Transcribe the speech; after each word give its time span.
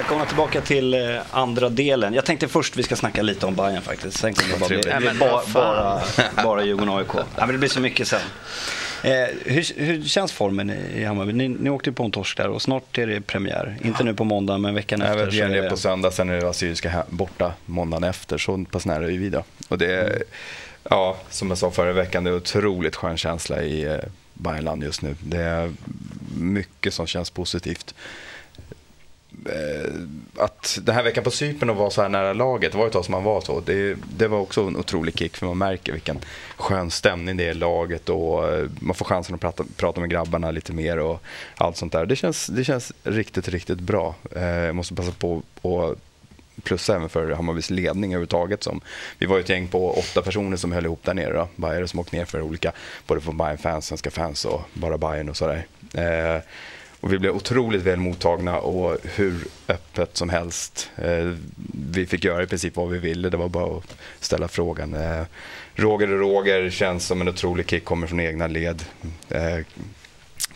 Välkomna 0.00 0.26
tillbaka 0.26 0.60
till 0.60 0.94
eh, 0.94 1.20
andra 1.30 1.68
delen. 1.68 2.14
Jag 2.14 2.24
tänkte 2.24 2.48
först 2.48 2.76
vi 2.76 2.82
ska 2.82 2.96
snacka 2.96 3.22
lite 3.22 3.46
om 3.46 3.54
Bayern 3.54 3.82
faktiskt. 3.82 4.18
Sen 4.18 4.34
kommer 4.34 4.52
det 4.52 4.60
bara 4.60 4.68
bli, 4.68 4.80
Nej, 4.86 5.00
men 5.00 5.18
bara, 5.18 5.42
bara, 5.54 6.02
bara 6.44 6.64
Djurgården 6.64 6.94
AIK. 6.94 7.08
Ja, 7.14 7.24
men 7.36 7.48
det 7.48 7.58
blir 7.58 7.68
så 7.68 7.80
mycket 7.80 8.08
sen. 8.08 8.20
Eh, 9.02 9.12
hur, 9.44 9.80
hur 9.80 10.02
känns 10.04 10.32
formen 10.32 10.70
i 10.70 11.04
Hammarby? 11.04 11.32
Ni, 11.32 11.48
ni 11.48 11.70
åkte 11.70 11.90
ju 11.90 11.94
på 11.94 12.04
en 12.04 12.10
torsk 12.10 12.36
där 12.36 12.48
och 12.48 12.62
snart 12.62 12.98
är 12.98 13.06
det 13.06 13.20
premiär. 13.20 13.76
Inte 13.82 14.04
nu 14.04 14.14
på 14.14 14.24
måndag 14.24 14.58
men 14.58 14.74
veckan 14.74 15.02
efter. 15.02 15.16
Nej, 15.16 15.26
vi 15.26 15.38
så 15.38 15.44
är 15.44 15.62
det 15.62 15.70
på 15.70 15.76
söndag, 15.76 16.10
sen 16.10 16.30
är 16.30 16.40
det 16.40 16.48
Assyriska 16.48 17.04
borta 17.08 17.52
måndagen 17.66 18.04
efter. 18.04 18.38
Så 18.38 18.64
pass 18.70 18.86
nära 18.86 19.04
är 19.04 19.18
vi 19.18 19.30
då. 19.30 19.44
Och 19.68 19.78
det 19.78 19.94
är, 19.94 20.22
ja, 20.90 21.16
som 21.30 21.48
jag 21.48 21.58
sa 21.58 21.70
förra 21.70 21.92
veckan, 21.92 22.24
det 22.24 22.30
är 22.30 22.36
otroligt 22.36 22.96
skön 22.96 23.16
känsla 23.16 23.62
i 23.62 23.84
eh, 23.84 23.96
Bayernland 24.34 24.84
just 24.84 25.02
nu. 25.02 25.16
Det 25.20 25.40
är 25.42 25.72
mycket 26.36 26.94
som 26.94 27.06
känns 27.06 27.30
positivt. 27.30 27.94
Eh, 29.46 29.92
Att 30.36 30.78
den 30.82 30.94
här 30.94 31.02
veckan 31.02 31.24
på 31.24 31.30
Cypern 31.30 31.70
och 31.70 31.76
vara 31.76 31.90
så 31.90 32.02
här 32.02 32.08
nära 32.08 32.32
laget, 32.32 32.72
det 32.72 32.78
var 32.78 32.86
ett 32.86 32.92
tag 32.92 33.04
som 33.04 33.12
man 33.12 33.24
var 33.24 33.40
så. 33.40 33.60
Det, 33.60 33.96
det 34.16 34.28
var 34.28 34.38
också 34.38 34.62
en 34.62 34.76
otrolig 34.76 35.18
kick 35.18 35.36
för 35.36 35.46
man 35.46 35.58
märker 35.58 35.92
vilken 35.92 36.18
skön 36.56 36.90
stämning 36.90 37.36
det 37.36 37.44
är 37.44 37.50
i 37.50 37.54
laget 37.54 38.08
och 38.08 38.48
eh, 38.48 38.66
man 38.80 38.94
får 38.94 39.04
chansen 39.04 39.34
att 39.34 39.40
prata, 39.40 39.64
prata 39.76 40.00
med 40.00 40.10
grabbarna 40.10 40.50
lite 40.50 40.72
mer 40.72 40.98
och 40.98 41.22
allt 41.56 41.76
sånt 41.76 41.92
där. 41.92 42.06
Det 42.06 42.16
känns, 42.16 42.46
det 42.46 42.64
känns 42.64 42.92
riktigt, 43.04 43.48
riktigt 43.48 43.80
bra. 43.80 44.14
Eh, 44.36 44.42
Jag 44.44 44.74
måste 44.74 44.94
passa 44.94 45.12
på 45.12 45.42
att 45.62 45.98
plussa 46.64 46.96
även 46.96 47.08
för 47.08 47.30
Hammarbys 47.30 47.70
ledning 47.70 48.10
överhuvudtaget. 48.12 48.62
Som, 48.62 48.80
vi 49.18 49.26
var 49.26 49.36
ju 49.36 49.42
ett 49.42 49.48
gäng 49.48 49.68
på 49.68 49.92
åtta 49.98 50.22
personer 50.22 50.56
som 50.56 50.72
höll 50.72 50.84
ihop 50.84 51.00
där 51.04 51.14
nere. 51.14 51.32
Då. 51.32 51.48
Bajare 51.56 51.88
som 51.88 52.00
åkte 52.00 52.16
ner 52.16 52.24
för 52.24 52.40
olika, 52.40 52.72
både 53.06 53.20
från 53.20 53.36
Bayern-fans, 53.36 53.86
svenska 53.86 54.10
fans 54.10 54.44
och 54.44 54.62
bara 54.74 54.98
Bayern 54.98 55.28
och 55.28 55.36
sådär. 55.36 55.66
Eh, 55.94 56.42
och 57.00 57.12
vi 57.12 57.18
blev 57.18 57.36
otroligt 57.36 57.82
väl 57.82 57.98
mottagna 57.98 58.58
och 58.58 58.98
hur 59.04 59.44
öppet 59.68 60.16
som 60.16 60.28
helst. 60.28 60.90
Eh, 60.96 61.34
vi 61.92 62.06
fick 62.06 62.24
göra 62.24 62.42
i 62.42 62.46
princip 62.46 62.76
vad 62.76 62.90
vi 62.90 62.98
ville, 62.98 63.28
det 63.28 63.36
var 63.36 63.48
bara 63.48 63.76
att 63.76 63.96
ställa 64.20 64.48
frågan. 64.48 64.94
Eh, 64.94 65.22
Roger 65.74 66.12
och 66.12 66.18
Roger 66.18 66.70
känns 66.70 67.06
som 67.06 67.20
en 67.20 67.28
otrolig 67.28 67.70
kick, 67.70 67.84
kommer 67.84 68.06
från 68.06 68.20
egna 68.20 68.46
led. 68.46 68.84
Eh, 69.28 69.58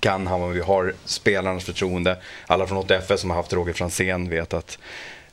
kan 0.00 0.26
Hammarby, 0.26 0.60
har 0.60 0.94
spelarnas 1.04 1.64
förtroende. 1.64 2.16
Alla 2.46 2.66
från 2.66 2.78
8FS 2.78 3.16
som 3.16 3.30
har 3.30 3.36
haft 3.36 3.52
Roger 3.52 3.72
Franzén 3.72 4.28
vet 4.28 4.54
att 4.54 4.78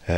eh, 0.05 0.15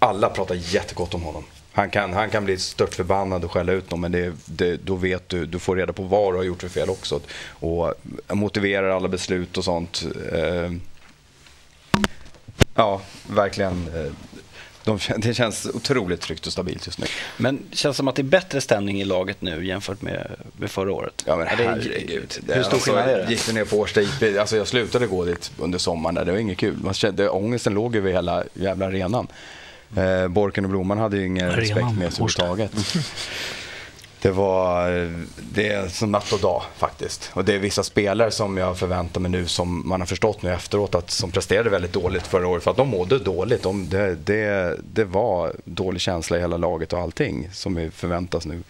alla 0.00 0.28
pratar 0.28 0.54
jättegott 0.54 1.14
om 1.14 1.22
honom. 1.22 1.44
Han 1.72 1.90
kan, 1.90 2.12
han 2.12 2.30
kan 2.30 2.44
bli 2.44 2.58
stört 2.58 2.94
förbannad 2.94 3.44
och 3.44 3.52
skälla 3.52 3.72
ut 3.72 3.90
någon 3.90 4.00
men 4.00 4.12
det, 4.12 4.32
det, 4.44 4.76
då 4.76 4.94
vet 4.94 5.28
du, 5.28 5.46
du 5.46 5.58
får 5.58 5.76
reda 5.76 5.92
på 5.92 6.02
vad 6.02 6.32
du 6.32 6.36
har 6.36 6.44
gjort 6.44 6.60
för 6.60 6.68
fel 6.68 6.90
också. 6.90 7.20
Och 7.48 7.94
motiverar 8.28 8.90
alla 8.90 9.08
beslut 9.08 9.58
och 9.58 9.64
sånt. 9.64 10.04
Eh, 10.32 10.72
ja, 12.74 13.00
verkligen. 13.26 13.86
Eh, 13.94 14.12
de, 14.84 14.98
det 15.18 15.34
känns 15.34 15.66
otroligt 15.74 16.20
tryggt 16.20 16.46
och 16.46 16.52
stabilt 16.52 16.86
just 16.86 16.98
nu. 16.98 17.06
Men 17.36 17.58
det 17.70 17.76
känns 17.76 17.96
som 17.96 18.08
att 18.08 18.14
det 18.14 18.22
är 18.22 18.24
bättre 18.24 18.60
stämning 18.60 19.00
i 19.00 19.04
laget 19.04 19.42
nu 19.42 19.66
jämfört 19.66 20.02
med, 20.02 20.30
med 20.56 20.70
förra 20.70 20.92
året. 20.92 21.22
Ja 21.26 21.36
men 21.36 21.46
Är 21.46 21.56
det- 21.56 21.64
herregud. 21.64 22.38
Det, 22.46 22.54
Hur 22.54 22.62
stor 22.62 22.74
alltså, 22.74 22.90
skillnad 22.90 23.08
är 23.08 23.18
det? 23.18 23.30
Gick 23.30 23.46
du 23.46 23.52
ner 23.52 23.64
på 23.64 23.76
Årsta 23.76 24.02
IP, 24.02 24.38
alltså 24.38 24.56
jag 24.56 24.68
slutade 24.68 25.06
gå 25.06 25.24
dit 25.24 25.52
under 25.58 25.78
sommaren 25.78 26.14
där, 26.14 26.24
det 26.24 26.32
var 26.32 26.38
inget 26.38 26.58
kul. 26.58 26.76
Man 26.76 26.94
kände, 26.94 27.28
ångesten 27.28 27.74
låg 27.74 27.96
över 27.96 28.12
hela 28.12 28.44
jävla 28.54 28.86
arenan. 28.86 29.26
Eh, 29.96 30.28
Borken 30.28 30.64
och 30.64 30.70
Blomman 30.70 30.98
hade 30.98 31.16
ju 31.16 31.26
ingen 31.26 31.46
Arenan, 31.46 31.60
respekt 31.60 31.98
med 31.98 32.12
sig 32.12 32.24
överhuvudtaget. 32.24 32.72
Det 34.22 34.30
var, 34.30 34.96
eh, 34.98 35.10
det 35.52 35.68
är 35.68 35.88
som 35.88 36.12
natt 36.12 36.32
och 36.32 36.40
dag 36.40 36.62
faktiskt. 36.76 37.30
Och 37.34 37.44
det 37.44 37.54
är 37.54 37.58
vissa 37.58 37.82
spelare 37.82 38.30
som 38.30 38.56
jag 38.56 38.78
förväntar 38.78 39.20
mig 39.20 39.30
nu 39.30 39.46
som 39.46 39.88
man 39.88 40.00
har 40.00 40.06
förstått 40.06 40.42
nu 40.42 40.52
efteråt 40.52 40.94
att 40.94 41.10
som 41.10 41.30
presterade 41.30 41.70
väldigt 41.70 41.92
dåligt 41.92 42.26
förra 42.26 42.48
året 42.48 42.62
för 42.62 42.70
att 42.70 42.76
de 42.76 42.88
mådde 42.88 43.18
dåligt. 43.18 43.62
De, 43.62 43.88
det, 43.88 44.14
det, 44.14 44.76
det 44.92 45.04
var 45.04 45.52
dålig 45.64 46.00
känsla 46.00 46.36
i 46.36 46.40
hela 46.40 46.56
laget 46.56 46.92
och 46.92 46.98
allting 46.98 47.48
som 47.52 47.74
vi 47.74 47.90
förväntas 47.90 48.46
nu 48.46 48.62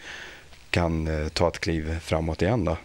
kan 0.70 1.22
eh, 1.22 1.28
ta 1.28 1.48
ett 1.48 1.58
kliv 1.58 2.00
framåt 2.00 2.42
igen 2.42 2.64
då. 2.64 2.76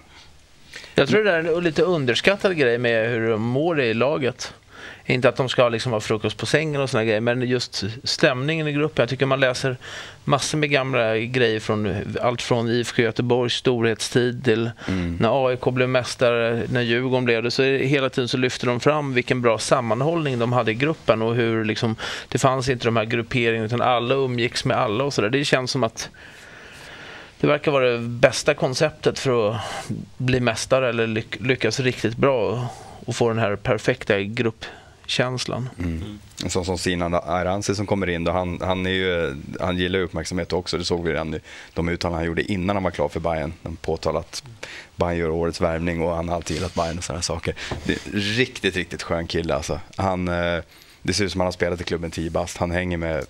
Jag 0.96 1.08
tror 1.08 1.24
det 1.24 1.32
är 1.32 1.58
en 1.58 1.64
lite 1.64 1.82
underskattad 1.82 2.58
grej 2.58 2.78
med 2.78 3.10
hur 3.10 3.30
de 3.30 3.42
mår 3.42 3.82
i 3.82 3.94
laget. 3.94 4.54
Inte 5.08 5.30
att 5.30 5.36
de 5.36 5.50
ska 5.50 5.70
liksom 5.70 5.92
ha 5.92 6.00
frukost 6.00 6.38
på 6.38 6.46
sängen 6.46 6.82
och 6.82 6.90
såna 6.90 7.04
grejer, 7.06 7.22
men 7.22 7.42
just 7.42 7.84
stämningen 8.04 8.68
i 8.68 8.72
gruppen. 8.74 9.04
Jag 9.04 9.10
tycker 9.10 9.26
man 9.26 9.40
läser 9.40 9.78
massor 10.24 10.58
med 10.58 10.70
gamla 10.72 11.18
grejer 11.18 11.60
från 11.60 11.96
allt 12.22 12.42
från 12.42 12.70
IFK 12.70 13.02
Göteborgs 13.02 13.54
storhetstid 13.54 14.44
till 14.44 14.72
när 15.20 15.48
AIK 15.48 15.62
blev 15.62 15.90
mästare, 15.90 16.64
när 16.70 16.82
Djurgården 16.82 17.26
blev 17.26 17.44
det. 17.44 17.52
Så 17.52 17.64
hela 17.64 18.10
tiden 18.10 18.28
så 18.28 18.38
lyfter 18.38 18.68
de 18.68 18.80
fram 18.80 19.14
vilken 19.14 19.42
bra 19.42 19.58
sammanhållning 19.58 20.40
de 20.40 20.54
hade 20.54 20.72
i 20.72 20.76
gruppen 20.76 21.22
och 21.22 21.36
hur 21.36 21.66
liksom, 21.66 21.96
det 22.30 22.38
fanns 22.38 22.70
inte 22.70 22.86
de 22.86 22.96
här 22.98 23.06
grupperingarna 23.06 23.66
utan 23.66 23.82
alla 23.82 24.16
umgicks 24.16 24.66
med 24.66 24.78
alla 24.78 25.04
och 25.04 25.14
sådär. 25.14 25.30
Det 25.30 25.46
känns 25.46 25.72
som 25.72 25.84
att 25.84 26.10
det 27.40 27.48
verkar 27.48 27.72
vara 27.72 27.90
det 27.92 28.00
bästa 28.00 28.54
konceptet 28.54 29.20
för 29.20 29.50
att 29.52 29.62
bli 30.18 30.40
mästare 30.40 30.90
eller 30.90 31.08
lyck- 31.08 31.48
lyckas 31.48 31.80
riktigt 31.80 32.18
bra 32.18 32.70
och- 33.06 33.16
få 33.16 33.30
den 33.30 33.40
här 33.40 33.56
perfekta 33.56 34.20
gruppkänslan. 35.06 35.70
En 36.44 36.50
sån 36.50 36.66
som 36.66 36.78
Sinan 36.78 37.14
Aransi 37.14 37.76
som 37.76 37.86
kommer 37.86 38.10
in 38.10 38.24
då, 38.24 38.32
han, 38.32 38.60
han, 38.62 38.86
är 38.86 38.90
ju, 38.90 39.36
han 39.60 39.78
gillar 39.78 40.00
uppmärksamhet 40.00 40.54
också. 40.54 40.78
Det 40.78 40.86
såg 40.86 41.04
vi 41.04 41.12
redan 41.12 41.34
i 41.34 41.40
de 41.74 41.90
uttalanden 41.90 42.18
han 42.18 42.28
gjorde 42.28 42.52
innan 42.52 42.76
han 42.76 42.84
var 42.84 42.92
klar 42.92 43.10
för 43.10 43.20
Bayern. 43.20 43.54
Han 43.64 43.76
påtalade 43.76 44.20
att 44.20 44.44
Bayern 44.96 45.18
gör 45.18 45.30
årets 45.30 45.62
värvning 45.62 46.02
och 46.02 46.16
han 46.16 46.30
har 46.30 46.36
alltid 46.36 46.58
gillat 46.58 46.76
Bayern 46.76 46.98
och 46.98 47.04
sådana 47.04 47.22
saker. 47.22 47.56
Det 47.84 47.94
är 47.94 48.00
en 48.14 48.20
riktigt, 48.20 48.76
riktigt 48.76 49.04
skön 49.04 49.28
kille 49.28 49.56
alltså. 49.56 49.80
Han, 49.96 50.28
eh, 50.28 50.64
det 51.02 51.14
ser 51.14 51.26
ut 51.26 51.32
som 51.32 51.42
han 51.42 51.48
har 51.48 51.52
spelat 51.52 51.82
i 51.82 51.84
klubben 51.84 52.12
10 52.12 52.30
bast. 52.30 52.58
Han 52.58 52.72
hänger 52.72 52.98
med 52.98 53.26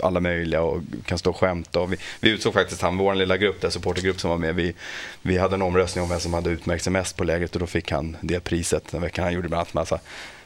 alla 0.00 0.20
möjliga 0.20 0.62
och 0.62 0.82
kan 1.04 1.18
stå 1.18 1.30
och 1.30 1.36
skämta. 1.36 1.80
Och 1.80 1.92
vi, 1.92 1.96
vi 2.20 2.30
utsåg 2.30 2.52
faktiskt 2.52 2.82
han, 2.82 2.96
vår 2.96 3.14
lilla 3.14 3.36
grupp, 3.36 3.60
den 3.60 3.70
supportergrupp 3.70 4.20
som 4.20 4.30
var 4.30 4.38
med. 4.38 4.54
Vi, 4.54 4.74
vi 5.22 5.38
hade 5.38 5.54
en 5.54 5.62
omröstning 5.62 6.04
om 6.04 6.10
vem 6.10 6.20
som 6.20 6.34
hade 6.34 6.50
utmärkt 6.50 6.84
sig 6.84 6.92
mest 6.92 7.16
på 7.16 7.24
lägret 7.24 7.54
och 7.54 7.60
då 7.60 7.66
fick 7.66 7.90
han 7.90 8.16
det 8.20 8.40
priset 8.40 8.90
den 8.90 9.00
veckan. 9.02 9.24
Han 9.24 9.34
gjorde 9.34 9.48
bland 9.48 9.60
annat 9.60 9.74
massa 9.74 10.00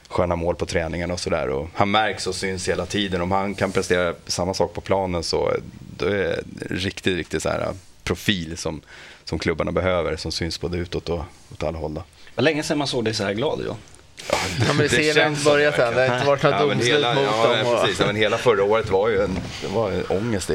sköna 0.08 0.36
mål 0.36 0.56
på 0.56 0.66
träningen 0.66 1.10
och 1.10 1.20
sådär. 1.20 1.68
Han 1.74 1.90
märks 1.90 2.26
och 2.26 2.34
syns 2.34 2.68
hela 2.68 2.86
tiden. 2.86 3.20
Om 3.20 3.30
han 3.30 3.54
kan 3.54 3.72
prestera 3.72 4.14
samma 4.26 4.54
sak 4.54 4.74
på 4.74 4.80
planen 4.80 5.22
så 5.22 5.52
då 5.98 6.06
är 6.06 6.10
det 6.10 6.34
en 6.34 6.44
riktigt, 6.76 7.16
riktigt 7.16 7.42
så 7.42 7.48
här 7.48 7.60
äh, 7.60 7.72
profil 8.02 8.56
som, 8.56 8.80
som 9.24 9.38
klubbarna 9.38 9.72
behöver. 9.72 10.16
Som 10.16 10.32
syns 10.32 10.60
både 10.60 10.78
utåt 10.78 11.08
och 11.08 11.24
åt 11.52 11.62
alla 11.62 11.78
håll. 11.78 11.94
Då. 11.94 12.00
Det 12.00 12.32
var 12.34 12.44
länge 12.44 12.62
sedan 12.62 12.78
man 12.78 12.86
såg 12.86 13.04
dig 13.04 13.14
så 13.14 13.24
här 13.24 13.34
glad 13.34 13.58
John. 13.66 13.76
Ja, 13.76 13.76
men 14.68 14.78
det 14.78 14.88
ser 14.88 15.14
känns 15.14 15.30
inte 15.30 15.40
så, 15.40 15.50
börjat 15.50 15.78
än. 15.78 15.94
Det 15.94 16.08
har 16.08 16.14
inte 16.14 16.26
varit 16.26 16.42
något 16.42 16.52
men 16.52 16.68
domslut 16.68 16.94
hela, 16.94 17.14
mot 17.14 17.24
ja, 17.24 17.56
dem. 17.56 17.72
Och... 17.72 17.80
precis. 17.80 18.00
Ja, 18.00 18.06
men 18.06 18.16
hela 18.16 18.38
förra 18.38 18.64
året 18.64 18.90
var 18.90 19.08
ju 19.08 19.22
en, 19.22 19.38
det 19.62 19.68
var 19.68 19.90
en 19.90 20.04
ångest 20.08 20.50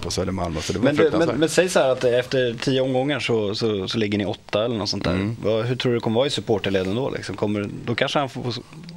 på 0.00 0.10
Södermalm. 0.10 0.62
Så 0.62 0.72
det 0.72 0.78
var 0.78 0.84
Men, 0.84 0.96
du, 0.96 1.10
men, 1.10 1.28
men 1.28 1.48
säg 1.48 1.68
så 1.68 1.78
här 1.78 1.88
att 1.88 2.04
efter 2.04 2.54
tio 2.60 2.80
omgångar 2.80 3.20
så, 3.20 3.54
så, 3.54 3.88
så 3.88 3.98
ligger 3.98 4.18
ni 4.18 4.26
åtta 4.26 4.64
eller 4.64 4.76
något 4.76 4.88
sånt 4.88 5.04
där. 5.04 5.10
Mm. 5.10 5.36
Hur 5.42 5.76
tror 5.76 5.92
du 5.92 5.98
det 5.98 6.02
kommer 6.02 6.16
vara 6.16 6.26
i 6.26 6.30
supporterleden 6.30 6.94
då? 6.94 7.10
Liksom? 7.10 7.36
Kommer, 7.36 7.70
då 7.84 7.94
kanske 7.94 8.18
han 8.18 8.28
får, 8.28 8.54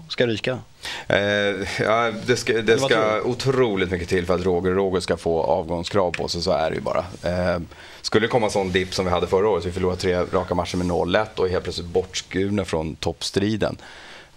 ska 0.10 0.28
ryka? 0.28 0.60
Eh, 1.08 1.84
ja, 1.86 2.12
det 2.26 2.38
ska, 2.38 2.54
det 2.54 2.80
ska 2.80 3.22
otroligt 3.22 3.92
mycket 3.92 4.10
till 4.10 4.26
för 4.26 4.36
att 4.36 4.46
Roger 4.46 4.72
Roger 4.72 5.00
ska 5.00 5.18
få 5.18 5.42
avgångskrav 5.42 6.12
på 6.12 6.28
sig, 6.28 6.42
så 6.42 6.52
är 6.52 6.70
det 6.70 6.76
ju 6.76 6.82
bara. 6.82 7.06
Eh, 7.24 7.60
skulle 8.02 8.26
det 8.26 8.32
komma 8.32 8.50
sån 8.50 8.72
dipp 8.72 8.94
som 8.94 9.06
vi 9.06 9.12
hade 9.12 9.28
förra 9.28 9.50
året, 9.50 9.66
vi 9.66 9.72
förlorade 9.72 10.02
tre 10.02 10.16
raka 10.16 10.56
matcher 10.56 10.78
med 10.78 10.88
0-1 10.88 11.26
och 11.36 11.46
är 11.46 11.52
helt 11.52 11.64
plötsligt 11.64 11.88
bortskurna 11.88 12.66
från 12.66 12.96
toppstriden. 12.96 13.78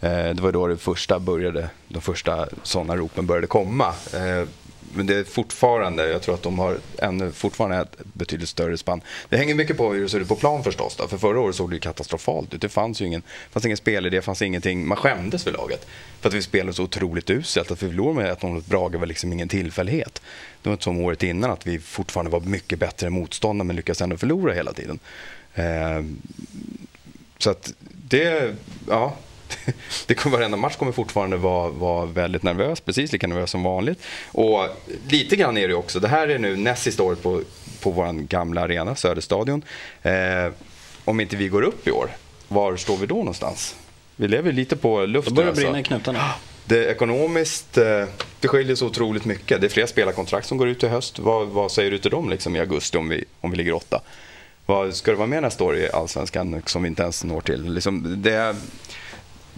Eh, 0.00 0.10
det 0.10 0.41
var 0.41 0.53
då 0.53 0.66
det 0.66 0.76
första 0.76 1.19
började, 1.19 1.70
de 1.88 2.00
första 2.00 2.48
sådana 2.62 2.97
ropen 2.97 3.26
började 3.26 3.47
komma. 3.47 3.94
Men 4.94 5.06
det 5.06 5.16
är 5.16 5.25
fortfarande, 5.25 6.09
jag 6.09 6.22
tror 6.22 6.34
att 6.34 6.43
de 6.43 6.59
har 6.59 6.78
ännu 6.99 7.32
fortfarande 7.32 7.76
ett 7.76 7.97
betydligt 8.12 8.49
större 8.49 8.78
spann. 8.78 9.00
Det 9.28 9.37
hänger 9.37 9.54
mycket 9.54 9.76
på 9.76 9.93
hur 9.93 10.03
det 10.03 10.09
ser 10.09 10.21
ut 10.21 10.28
på 10.28 10.37
plan 10.37 10.65
förstås. 10.65 10.97
Då. 10.97 11.09
För 11.09 11.19
förra 11.19 11.41
året 11.41 11.56
såg 11.56 11.71
det 11.71 11.75
ju 11.75 11.81
katastrofalt 11.81 12.54
ut. 12.54 12.60
Det 12.60 12.68
fanns 12.68 13.01
ju 13.01 13.07
ingen, 13.07 13.22
fanns 13.51 13.65
ingen 13.65 13.77
spelidé, 13.77 14.16
det 14.16 14.22
fanns 14.22 14.42
ingenting. 14.42 14.86
Man 14.86 14.97
skämdes 14.97 15.45
för 15.45 15.53
laget. 15.53 15.86
För 16.21 16.28
att 16.28 16.34
vi 16.34 16.42
spelade 16.42 16.72
så 16.72 16.83
otroligt 16.83 17.30
uselt. 17.30 17.71
Att 17.71 17.83
vi 17.83 17.89
förlorade 17.89 18.15
med 18.15 18.36
1-0 18.39 18.53
mot 18.53 18.66
Brage 18.66 18.95
var 18.95 19.07
liksom 19.07 19.33
ingen 19.33 19.48
tillfällighet. 19.48 20.22
Det 20.62 20.68
var 20.68 20.72
inte 20.72 20.84
som 20.84 21.01
året 21.01 21.22
innan 21.22 21.51
att 21.51 21.66
vi 21.66 21.78
fortfarande 21.78 22.30
var 22.30 22.41
mycket 22.41 22.78
bättre 22.78 23.07
än 23.07 23.12
motståndare 23.12 23.66
men 23.66 23.77
lyckades 23.77 24.03
ändå 24.03 24.16
förlora 24.16 24.53
hela 24.53 24.72
tiden. 24.72 24.98
Eh, 25.54 26.04
så 27.39 27.51
att 27.51 27.72
det, 28.09 28.54
ja. 28.89 29.16
Det 30.06 30.15
kommer, 30.15 30.36
varenda 30.36 30.56
match 30.56 30.77
kommer 30.77 30.92
fortfarande 30.92 31.36
vara, 31.36 31.71
vara 31.71 32.06
väldigt 32.06 32.42
nervös, 32.42 32.80
precis 32.80 33.12
lika 33.12 33.27
nervös 33.27 33.50
som 33.50 33.62
vanligt. 33.62 33.98
Och 34.33 34.68
lite 35.09 35.36
grann 35.36 35.59
är 35.59 35.68
det 35.68 35.74
också, 35.74 36.00
det 36.00 36.09
här 36.09 36.28
är 36.28 36.39
nu 36.39 36.56
näst 36.56 36.83
sista 36.83 37.03
året 37.03 37.22
på, 37.22 37.42
på 37.80 37.91
vår 37.91 38.12
gamla 38.12 38.60
arena, 38.60 38.95
Söderstadion. 38.95 39.62
Eh, 40.03 40.53
om 41.04 41.21
inte 41.21 41.36
vi 41.36 41.48
går 41.48 41.62
upp 41.62 41.89
i 41.89 41.91
år, 41.91 42.10
var 42.48 42.77
står 42.77 42.97
vi 42.97 43.06
då 43.06 43.15
någonstans? 43.15 43.77
Vi 44.16 44.28
lever 44.28 44.53
lite 44.53 44.77
på 44.77 45.06
luften. 45.06 45.34
börjar 45.34 45.47
det 45.47 45.50
alltså. 45.50 45.65
brinna 45.65 45.80
i 45.80 45.83
knutarna. 45.83 46.24
Det 46.65 46.86
ekonomiskt, 46.86 47.78
eh, 47.78 48.04
det 48.41 48.48
skiljer 48.48 48.77
så 48.77 48.86
otroligt 48.86 49.24
mycket. 49.24 49.60
Det 49.60 49.66
är 49.66 49.68
flera 49.68 49.86
spelarkontrakt 49.86 50.47
som 50.47 50.59
går 50.59 50.68
ut 50.68 50.83
i 50.83 50.89
höst. 50.89 51.18
Vad, 51.18 51.47
vad 51.48 51.72
säger 51.72 51.91
du 51.91 51.98
till 51.98 52.10
dem 52.10 52.30
liksom, 52.30 52.56
i 52.56 52.60
augusti 52.60 52.98
om 52.98 53.09
vi, 53.09 53.24
om 53.41 53.50
vi 53.50 53.56
ligger 53.56 53.72
åtta? 53.72 54.00
Vad, 54.66 54.95
ska 54.95 55.10
det 55.10 55.16
vara 55.16 55.27
med 55.27 55.42
nästa 55.42 55.65
år 55.65 55.77
i 55.77 55.91
Allsvenskan 55.91 56.62
som 56.66 56.83
vi 56.83 56.89
inte 56.89 57.03
ens 57.03 57.24
når 57.24 57.41
till? 57.41 57.72
Liksom, 57.72 58.22
det, 58.22 58.56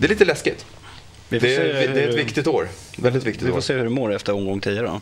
det 0.00 0.06
är 0.06 0.08
lite 0.08 0.24
läskigt. 0.24 0.66
Det, 1.28 1.38
det, 1.38 1.56
är 1.56 2.08
ett 2.08 2.18
viktigt 2.18 2.46
år. 2.46 2.68
Väldigt 2.96 3.24
viktigt 3.24 3.48
Vi 3.48 3.52
får 3.52 3.60
se 3.60 3.74
hur 3.74 3.84
du 3.84 3.88
mår 3.88 4.14
efter 4.14 4.34
omgång 4.34 4.60
10 4.60 4.82
då. 4.82 4.88
Mm. 4.88 5.00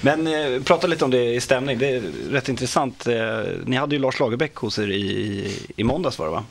Men 0.00 0.26
eh, 0.26 0.62
prata 0.62 0.86
lite 0.86 1.04
om 1.04 1.10
det 1.10 1.34
i 1.34 1.40
stämning. 1.40 1.78
Det 1.78 1.88
är 1.88 2.02
rätt 2.30 2.48
intressant. 2.48 3.06
Eh, 3.06 3.40
ni 3.64 3.76
hade 3.76 3.94
ju 3.94 4.00
Lars 4.00 4.20
Lagerbäck 4.20 4.54
hos 4.54 4.78
er 4.78 4.90
i, 4.90 5.56
i 5.76 5.84
måndags 5.84 6.18
var 6.18 6.26
det 6.26 6.32
va? 6.32 6.44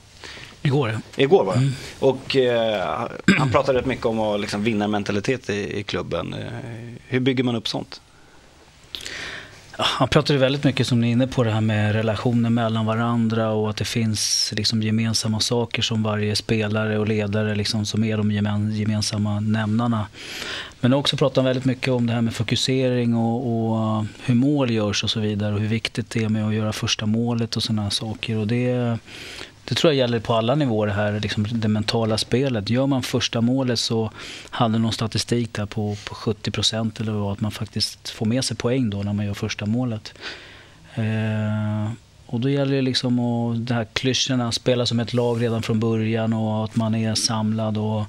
Igår. 0.62 0.98
Igår 1.16 1.44
var 1.44 1.54
det. 1.54 1.60
Mm. 1.60 1.74
Och 2.00 2.36
eh, 2.36 3.08
han 3.38 3.52
pratade 3.52 3.80
rätt 3.80 3.86
mycket 3.86 4.06
om 4.06 4.20
att 4.20 4.40
liksom, 4.40 4.64
vinnarmentalitet 4.64 5.50
i, 5.50 5.80
i 5.80 5.84
klubben. 5.84 6.34
Eh, 6.34 7.00
hur 7.08 7.20
bygger 7.20 7.44
man 7.44 7.56
upp 7.56 7.68
sånt? 7.68 8.02
Han 9.78 10.08
pratade 10.08 10.40
väldigt 10.40 10.64
mycket, 10.64 10.88
som 10.88 11.02
ni 11.02 11.08
är 11.08 11.12
inne 11.12 11.28
på, 11.28 11.44
det 11.44 11.52
här 11.52 11.62
med 11.62 11.94
relationer 11.94 12.50
mellan 12.50 12.86
varandra 12.86 13.50
och 13.50 13.70
att 13.70 13.78
det 13.78 13.86
finns 13.86 14.54
liksom 14.56 14.84
gemensamma 14.84 15.40
saker 15.40 15.82
som 15.82 16.04
varje 16.04 16.36
spelare 16.36 17.00
och 17.00 17.08
ledare 17.08 17.56
liksom, 17.56 17.86
som 17.86 18.04
är 18.04 18.18
de 18.18 18.32
gemensamma 18.72 19.40
nämnarna. 19.40 20.08
Men 20.80 20.94
också 20.94 21.18
pratade 21.18 21.42
han 21.42 21.46
väldigt 21.46 21.66
mycket 21.66 21.88
om 21.88 22.08
det 22.08 22.14
här 22.14 22.22
med 22.22 22.36
fokusering 22.36 23.16
och, 23.16 23.72
och, 23.72 23.78
eh, 23.78 24.04
hur 24.26 24.36
mål 24.36 24.72
görs 24.72 25.04
och 25.04 25.10
så 25.10 25.20
vidare 25.20 25.54
och 25.54 25.60
hur 25.60 25.68
viktigt 25.68 26.10
det 26.10 26.24
är 26.24 26.30
med 26.30 26.48
att 26.48 26.54
göra 26.54 26.74
första 26.74 27.06
målet 27.06 27.56
och 27.56 27.64
sådana 27.64 27.90
saker. 27.90 28.38
Och 28.38 28.48
det, 28.48 28.98
det 29.72 29.76
tror 29.76 29.94
jag 29.94 29.98
gäller 29.98 30.20
på 30.20 30.34
alla 30.34 30.56
nivåer 30.56 30.88
det 30.88 30.94
här, 30.94 31.20
liksom 31.20 31.48
det 31.52 31.68
mentala 31.68 32.18
spelet. 32.18 32.70
Gör 32.70 32.88
man 32.88 33.04
första 33.04 33.42
målet 33.42 33.80
så 33.80 34.12
hade 34.50 34.78
någon 34.78 34.94
statistik 34.94 35.54
där 35.54 35.66
på, 35.66 35.98
på 36.06 36.16
70 36.16 36.52
procent 36.52 37.00
eller 37.00 37.12
vad, 37.12 37.32
att 37.32 37.42
man 37.42 37.52
faktiskt 37.52 38.10
får 38.10 38.26
med 38.26 38.44
sig 38.44 38.58
poäng 38.58 38.90
då 38.90 39.04
när 39.04 39.14
man 39.14 39.26
gör 39.26 39.34
första 39.34 39.66
målet. 39.66 40.14
Eh, 40.96 41.92
och 42.26 42.40
då 42.40 42.50
gäller 42.50 42.76
det 42.76 42.82
liksom 42.82 43.20
att, 43.20 43.68
de 43.68 43.74
här 43.74 43.86
klyschorna, 43.94 44.52
spela 44.52 44.86
som 44.86 45.00
ett 45.00 45.14
lag 45.14 45.42
redan 45.42 45.64
från 45.64 45.80
början 45.80 46.34
och 46.34 46.64
att 46.64 46.76
man 46.76 46.96
är 46.96 47.16
samlad 47.16 47.78
och 47.78 48.04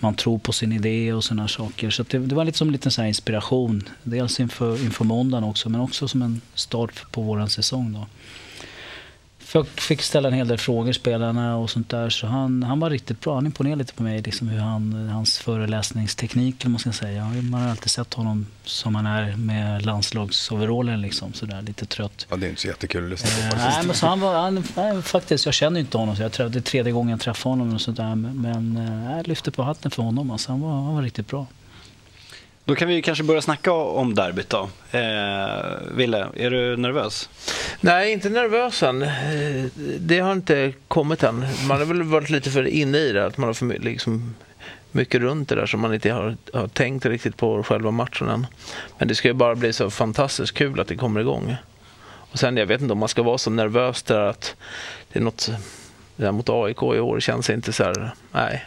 man 0.00 0.14
tror 0.14 0.38
på 0.38 0.52
sin 0.52 0.72
idé 0.72 1.12
och 1.12 1.24
sådana 1.24 1.48
saker. 1.48 1.90
Så 1.90 2.02
det, 2.02 2.18
det, 2.18 2.34
var 2.34 2.44
lite 2.44 2.58
som 2.58 2.68
en 2.68 2.72
liten 2.72 2.92
så 2.92 3.02
inspiration. 3.02 3.88
Dels 4.02 4.40
inför, 4.40 4.84
inför 4.84 5.04
måndagen 5.04 5.44
också, 5.44 5.68
men 5.68 5.80
också 5.80 6.08
som 6.08 6.22
en 6.22 6.40
start 6.54 7.10
på 7.10 7.22
vår 7.22 7.46
säsong. 7.46 7.92
Då 7.92 8.06
fick 9.76 10.02
ställa 10.02 10.28
en 10.28 10.34
hel 10.34 10.48
del 10.48 10.58
frågor 10.58 10.92
spelarna 10.92 11.56
och 11.56 11.70
sånt 11.70 11.88
där. 11.88 12.10
Så 12.10 12.26
han, 12.26 12.62
han 12.62 12.80
var 12.80 12.90
riktigt 12.90 13.20
bra. 13.20 13.34
Han 13.34 13.46
imponerade 13.46 13.78
lite 13.78 13.94
på 13.94 14.02
mig, 14.02 14.22
liksom 14.22 14.48
hur 14.48 14.58
han, 14.58 15.08
hans 15.08 15.38
föreläsningsteknik, 15.38 16.66
måste 16.66 16.88
jag 16.88 16.94
säga. 16.94 17.24
Man 17.24 17.62
har 17.62 17.70
alltid 17.70 17.90
sett 17.90 18.14
honom 18.14 18.46
som 18.64 18.94
han 18.94 19.06
är 19.06 19.36
med 19.36 19.86
landslagsoverallen, 19.86 21.00
liksom, 21.00 21.32
sådär 21.32 21.62
lite 21.62 21.86
trött. 21.86 22.26
Ja, 22.30 22.36
det 22.36 22.46
är 22.46 22.48
inte 22.50 22.60
så 22.60 22.68
jättekul 22.68 23.04
att 23.04 23.10
lyssna 23.10 23.50
på. 23.50 23.56
Eh, 23.56 23.64
nej, 23.64 23.86
men 23.86 23.94
så 23.94 24.06
han 24.06 24.20
var, 24.20 24.34
han, 24.34 24.64
nej, 24.76 25.02
faktiskt, 25.02 25.44
jag 25.44 25.54
känner 25.54 25.80
inte 25.80 25.98
honom, 25.98 26.16
så 26.16 26.22
jag 26.22 26.32
träffade, 26.32 26.52
det 26.52 26.58
är 26.58 26.70
tredje 26.70 26.92
gången 26.92 27.10
jag 27.10 27.20
träffar 27.20 27.50
honom. 27.50 27.74
Och 27.74 27.80
sånt 27.80 27.96
där, 27.96 28.14
men 28.14 28.76
eh, 28.76 29.16
jag 29.16 29.28
lyfter 29.28 29.50
på 29.50 29.62
hatten 29.62 29.90
för 29.90 30.02
honom. 30.02 30.30
Alltså, 30.30 30.52
han, 30.52 30.60
var, 30.60 30.70
han 30.70 30.94
var 30.94 31.02
riktigt 31.02 31.26
bra. 31.26 31.46
Då 32.66 32.74
kan 32.74 32.88
vi 32.88 33.02
kanske 33.02 33.24
börja 33.24 33.42
snacka 33.42 33.72
om 33.72 34.14
derbyt 34.14 34.50
då. 34.50 34.68
Eh, 34.90 35.00
Ville, 35.90 36.28
är 36.34 36.50
du 36.50 36.76
nervös? 36.76 37.28
Nej, 37.80 38.12
inte 38.12 38.28
nervös 38.28 38.82
än. 38.82 39.02
Eh, 39.02 39.64
det 39.98 40.18
har 40.18 40.32
inte 40.32 40.72
kommit 40.88 41.22
än. 41.22 41.46
Man 41.68 41.78
har 41.78 41.84
väl 41.84 42.02
varit 42.02 42.30
lite 42.30 42.50
för 42.50 42.66
inne 42.66 42.98
i 42.98 43.12
det, 43.12 43.26
att 43.26 43.38
man 43.38 43.46
har 43.46 43.54
för 43.54 43.66
liksom 43.66 44.34
mycket 44.92 45.20
runt 45.20 45.48
det 45.48 45.54
där 45.54 45.66
som 45.66 45.80
man 45.80 45.94
inte 45.94 46.10
har, 46.10 46.36
har 46.52 46.68
tänkt 46.68 47.06
riktigt 47.06 47.36
på 47.36 47.62
själva 47.62 47.90
matchen 47.90 48.28
än. 48.28 48.46
Men 48.98 49.08
det 49.08 49.14
ska 49.14 49.28
ju 49.28 49.34
bara 49.34 49.54
bli 49.54 49.72
så 49.72 49.90
fantastiskt 49.90 50.54
kul 50.54 50.80
att 50.80 50.88
det 50.88 50.96
kommer 50.96 51.20
igång. 51.20 51.56
Och 52.32 52.38
sen, 52.38 52.56
jag 52.56 52.66
vet 52.66 52.80
inte 52.80 52.92
om 52.92 52.98
man 52.98 53.08
ska 53.08 53.22
vara 53.22 53.38
så 53.38 53.50
nervös 53.50 54.02
där 54.02 54.20
att 54.20 54.56
det 55.12 55.18
är 55.18 55.22
något 55.22 55.50
det 56.16 56.24
där 56.24 56.32
mot 56.32 56.48
AIK 56.48 56.82
i 56.82 57.00
år 57.00 57.20
känns 57.20 57.50
inte 57.50 57.72
så 57.72 57.84
här, 57.84 58.14
nej. 58.32 58.66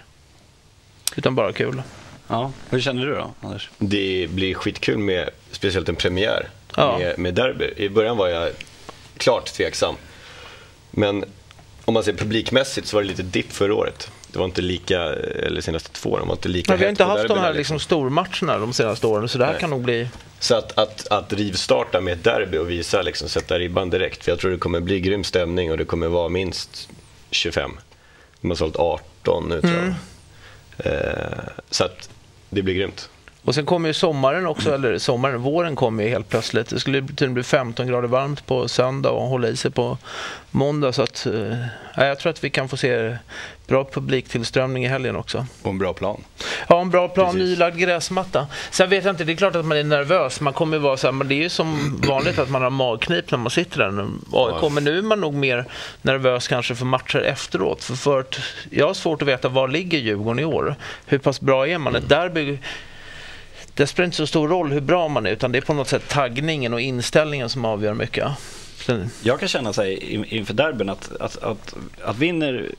Utan 1.16 1.36
bara 1.36 1.54
kul. 1.54 1.82
Ja, 2.30 2.52
hur 2.70 2.80
känner 2.80 3.06
du 3.06 3.16
då, 3.16 3.34
Anders? 3.42 3.70
Det 3.78 4.28
blir 4.30 4.54
skitkul 4.54 4.98
med 4.98 5.30
speciellt 5.52 5.90
en 5.90 5.96
premiär 5.96 6.50
ja. 6.76 6.98
med, 6.98 7.20
med 7.20 7.34
derby. 7.34 7.74
I 7.78 7.90
början 7.90 8.18
var 8.18 8.28
jag 8.28 8.52
klart 9.18 9.46
tveksam. 9.46 9.96
Men 10.92 11.26
om 11.86 11.94
man 11.94 12.04
ser 12.04 12.14
publikmässigt 12.14 12.88
så 12.88 12.98
var 12.98 13.02
det 13.02 13.08
lite 13.08 13.24
dipp 13.24 13.52
förra 13.52 13.76
året. 13.76 14.12
Det 14.32 14.40
var 14.40 14.46
inte 14.46 14.62
lika, 14.62 15.02
eller 15.02 15.62
senaste 15.62 15.92
två 15.92 16.10
åren, 16.10 16.28
var 16.28 16.36
inte 16.36 16.50
lika 16.50 16.72
Men 16.72 16.80
Vi 16.80 16.86
har 16.86 16.90
inte 16.90 17.04
haft 17.04 17.28
de 17.28 17.40
här 17.40 17.54
liksom 17.54 17.80
stormatcherna 17.80 18.58
de 18.58 18.74
senaste 18.74 19.08
åren, 19.08 19.30
så 19.30 19.38
det 19.38 19.46
här 19.46 19.52
Nej. 19.52 19.62
kan 19.62 19.70
nog 19.70 19.82
bli... 19.82 20.10
Så 20.40 20.56
att, 20.56 20.78
att, 20.78 21.08
att 21.08 21.34
rivstarta 21.34 22.02
med 22.02 22.14
ett 22.14 22.24
derby 22.24 22.58
och 22.58 22.70
visa, 22.70 23.02
liksom, 23.02 23.30
sätta 23.30 23.60
ribban 23.60 23.90
direkt. 23.90 24.24
För 24.24 24.32
jag 24.32 24.40
tror 24.40 24.52
det 24.52 24.58
kommer 24.58 24.80
bli 24.80 25.00
grym 25.00 25.24
stämning 25.24 25.72
och 25.72 25.78
det 25.78 25.86
kommer 25.86 26.08
vara 26.08 26.30
minst 26.30 26.90
25. 27.32 27.72
De 28.42 28.50
har 28.50 28.56
sålt 28.56 28.76
18 28.76 29.50
nu 29.50 29.62
tror 29.62 29.74
jag. 29.74 29.84
Mm. 29.84 29.96
Eh, 30.78 31.44
så 31.70 31.84
att 31.84 32.10
det 32.50 32.64
blir 32.64 32.76
grymt. 32.76 33.10
Och 33.44 33.56
sen 33.56 33.66
kommer 33.66 33.90
ju 33.90 33.94
sommaren 33.94 34.46
också, 34.48 34.74
eller 34.74 34.98
sommaren, 34.98 35.42
våren 35.42 35.76
kommer 35.76 36.04
ju 36.04 36.10
helt 36.10 36.30
plötsligt. 36.30 36.70
Det 36.70 36.80
skulle 36.80 37.02
tydligen 37.02 37.34
bli 37.34 37.44
15 37.44 37.88
grader 37.88 38.08
varmt 38.08 38.46
på 38.46 38.68
söndag 38.68 39.10
och 39.10 39.28
hålla 39.28 39.48
i 39.48 39.56
sig 39.56 39.72
på 39.72 39.98
måndag. 40.52 40.94
Så 40.94 41.02
att, 41.02 41.26
eh, 41.26 41.58
jag 41.96 42.20
tror 42.20 42.30
att 42.30 42.44
vi 42.44 42.50
kan 42.50 42.70
få 42.70 42.78
se 42.78 43.18
bra 43.68 43.84
publiktillströmning 43.84 44.86
i 44.86 44.88
helgen 44.88 45.16
också. 45.16 45.46
Och 45.62 45.70
en 45.70 45.78
bra 45.78 45.94
plan. 45.94 46.22
Ja, 46.68 46.82
en 46.82 46.90
bra 46.90 47.08
plan, 47.08 47.26
Precis. 47.26 47.50
nylagd 47.50 47.78
gräsmatta. 47.78 48.48
Sen 48.72 48.90
vet 48.90 49.06
jag 49.06 49.14
inte, 49.14 49.24
det 49.24 49.32
är 49.32 49.36
klart 49.36 49.56
att 49.56 49.66
man 49.66 49.78
är 49.78 49.84
nervös. 49.84 50.42
Man 50.42 50.54
kommer 50.54 50.78
vara 50.78 50.98
så 50.98 51.08
här, 51.08 51.12
men 51.12 51.28
det 51.28 51.36
är 51.36 51.44
ju 51.44 51.50
som 51.50 52.02
vanligt 52.08 52.40
att 52.40 52.50
man 52.50 52.62
har 52.62 52.70
magknip 52.70 53.32
när 53.32 53.38
man 53.38 53.50
sitter 53.50 53.80
där. 53.80 54.08
AIK, 54.34 54.72
men 54.72 54.84
nu 54.84 54.98
är 54.98 55.02
man 55.02 55.22
nog 55.22 55.34
mer 55.34 55.66
nervös 56.02 56.48
kanske 56.48 56.76
för 56.76 56.86
matcher 56.86 57.20
efteråt. 57.20 57.84
För, 57.84 57.96
för 57.96 58.26
jag 58.70 58.88
har 58.88 58.94
svårt 58.94 59.22
att 59.22 59.28
veta 59.28 59.50
var 59.50 59.68
ligger 59.68 59.98
Djurgården 59.98 60.40
i 60.40 60.46
år. 60.46 60.76
Hur 61.06 61.18
pass 61.18 61.42
bra 61.42 61.68
är 61.68 61.78
man? 61.78 61.96
Ett 61.96 62.10
derby 62.10 62.58
det 63.80 63.88
spelar 63.88 64.06
inte 64.06 64.18
så 64.18 64.28
stor 64.28 64.48
roll 64.48 64.72
hur 64.72 64.82
bra 64.82 65.08
man 65.08 65.26
är 65.26 65.32
utan 65.32 65.52
det 65.52 65.58
är 65.58 65.62
på 65.62 65.74
något 65.74 65.88
sätt 65.88 66.08
taggningen 66.08 66.74
och 66.74 66.82
inställningen 66.82 67.50
som 67.50 67.66
avgör 67.66 67.94
mycket. 67.94 68.28
Jag 69.24 69.40
kan 69.40 69.50
känna 69.50 69.74
så 69.74 69.84
inför 69.84 70.54
derbyn 70.54 70.90
att, 70.90 71.16
att, 71.20 71.44
att, 71.44 71.76
att 72.04 72.18
vinner, 72.18 72.72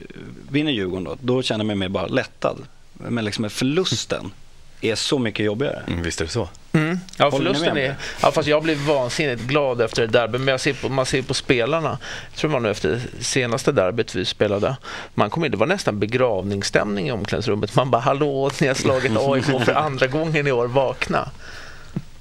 vinner 0.50 0.73
Djurgården 0.73 1.05
då, 1.05 1.17
då 1.20 1.43
känner 1.43 1.64
jag 1.64 1.67
mig 1.67 1.76
mer 1.76 1.88
bara 1.88 2.06
lättad. 2.06 2.56
Men 2.93 3.25
liksom 3.25 3.50
förlusten 3.50 4.32
är 4.81 4.94
så 4.94 5.19
mycket 5.19 5.47
jobbigare. 5.47 5.82
Mm, 5.87 6.02
visst 6.02 6.20
är 6.20 6.25
det 6.25 6.31
så. 6.31 6.49
Mm. 6.72 6.99
Ja, 7.17 7.31
förlusten 7.31 7.76
är... 7.76 7.94
Ja, 8.22 8.31
fast 8.31 8.49
jag 8.49 8.62
blir 8.62 8.76
vansinnigt 8.76 9.43
glad 9.43 9.81
efter 9.81 10.02
det 10.02 10.08
derbyt. 10.08 10.40
Men 10.40 10.49
jag 10.49 10.61
ser 10.61 10.72
på, 10.72 10.88
man 10.88 11.06
ser 11.06 11.22
på 11.22 11.34
spelarna. 11.34 11.99
Jag 12.31 12.38
tror 12.38 12.49
det 12.49 12.52
var 12.52 12.61
nu 12.61 12.70
efter 12.70 13.00
senaste 13.20 13.72
derbyt 13.72 14.14
vi 14.14 14.25
spelade. 14.25 14.76
Man 15.14 15.31
kom 15.31 15.44
in, 15.44 15.50
det 15.50 15.56
var 15.56 15.67
nästan 15.67 15.99
begravningsstämning 15.99 17.09
i 17.09 17.12
omklädningsrummet. 17.12 17.75
Man 17.75 17.90
bara 17.90 18.02
“Hallå, 18.02 18.50
ni 18.61 18.66
har 18.66 18.75
slagit 18.75 19.12
AIK 19.16 19.64
för 19.64 19.75
andra 19.75 20.06
gången 20.06 20.47
i 20.47 20.52
år, 20.52 20.66
vakna”. 20.66 21.30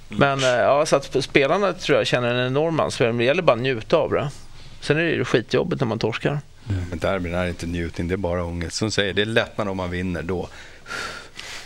Men 0.09 0.43
eh, 0.43 0.49
ja, 0.49 0.85
så 0.85 0.95
att 0.95 1.23
spelarna 1.23 1.73
tror 1.73 1.97
jag 1.97 2.07
känner 2.07 2.33
en 2.33 2.47
enorm 2.47 2.79
ansvar. 2.79 3.07
Det 3.07 3.23
gäller 3.23 3.41
bara 3.41 3.53
att 3.53 3.59
njuta 3.59 3.97
av 3.97 4.11
det. 4.11 4.29
Sen 4.81 4.97
är 4.97 5.01
det 5.01 5.11
ju 5.11 5.25
skitjobbigt 5.25 5.81
när 5.81 5.87
man 5.87 5.99
torskar. 5.99 6.39
Mm. 6.69 6.83
Men 6.89 6.99
derbyn 6.99 7.33
är 7.33 7.47
inte 7.47 7.65
njutning, 7.65 8.07
det 8.07 8.15
är 8.15 8.17
bara 8.17 8.43
ångest. 8.43 8.75
Som 8.75 8.91
säger, 8.91 9.13
det 9.13 9.21
är 9.21 9.25
lättnad 9.25 9.67
om 9.67 9.77
man 9.77 9.89
vinner 9.89 10.23
då. 10.23 10.49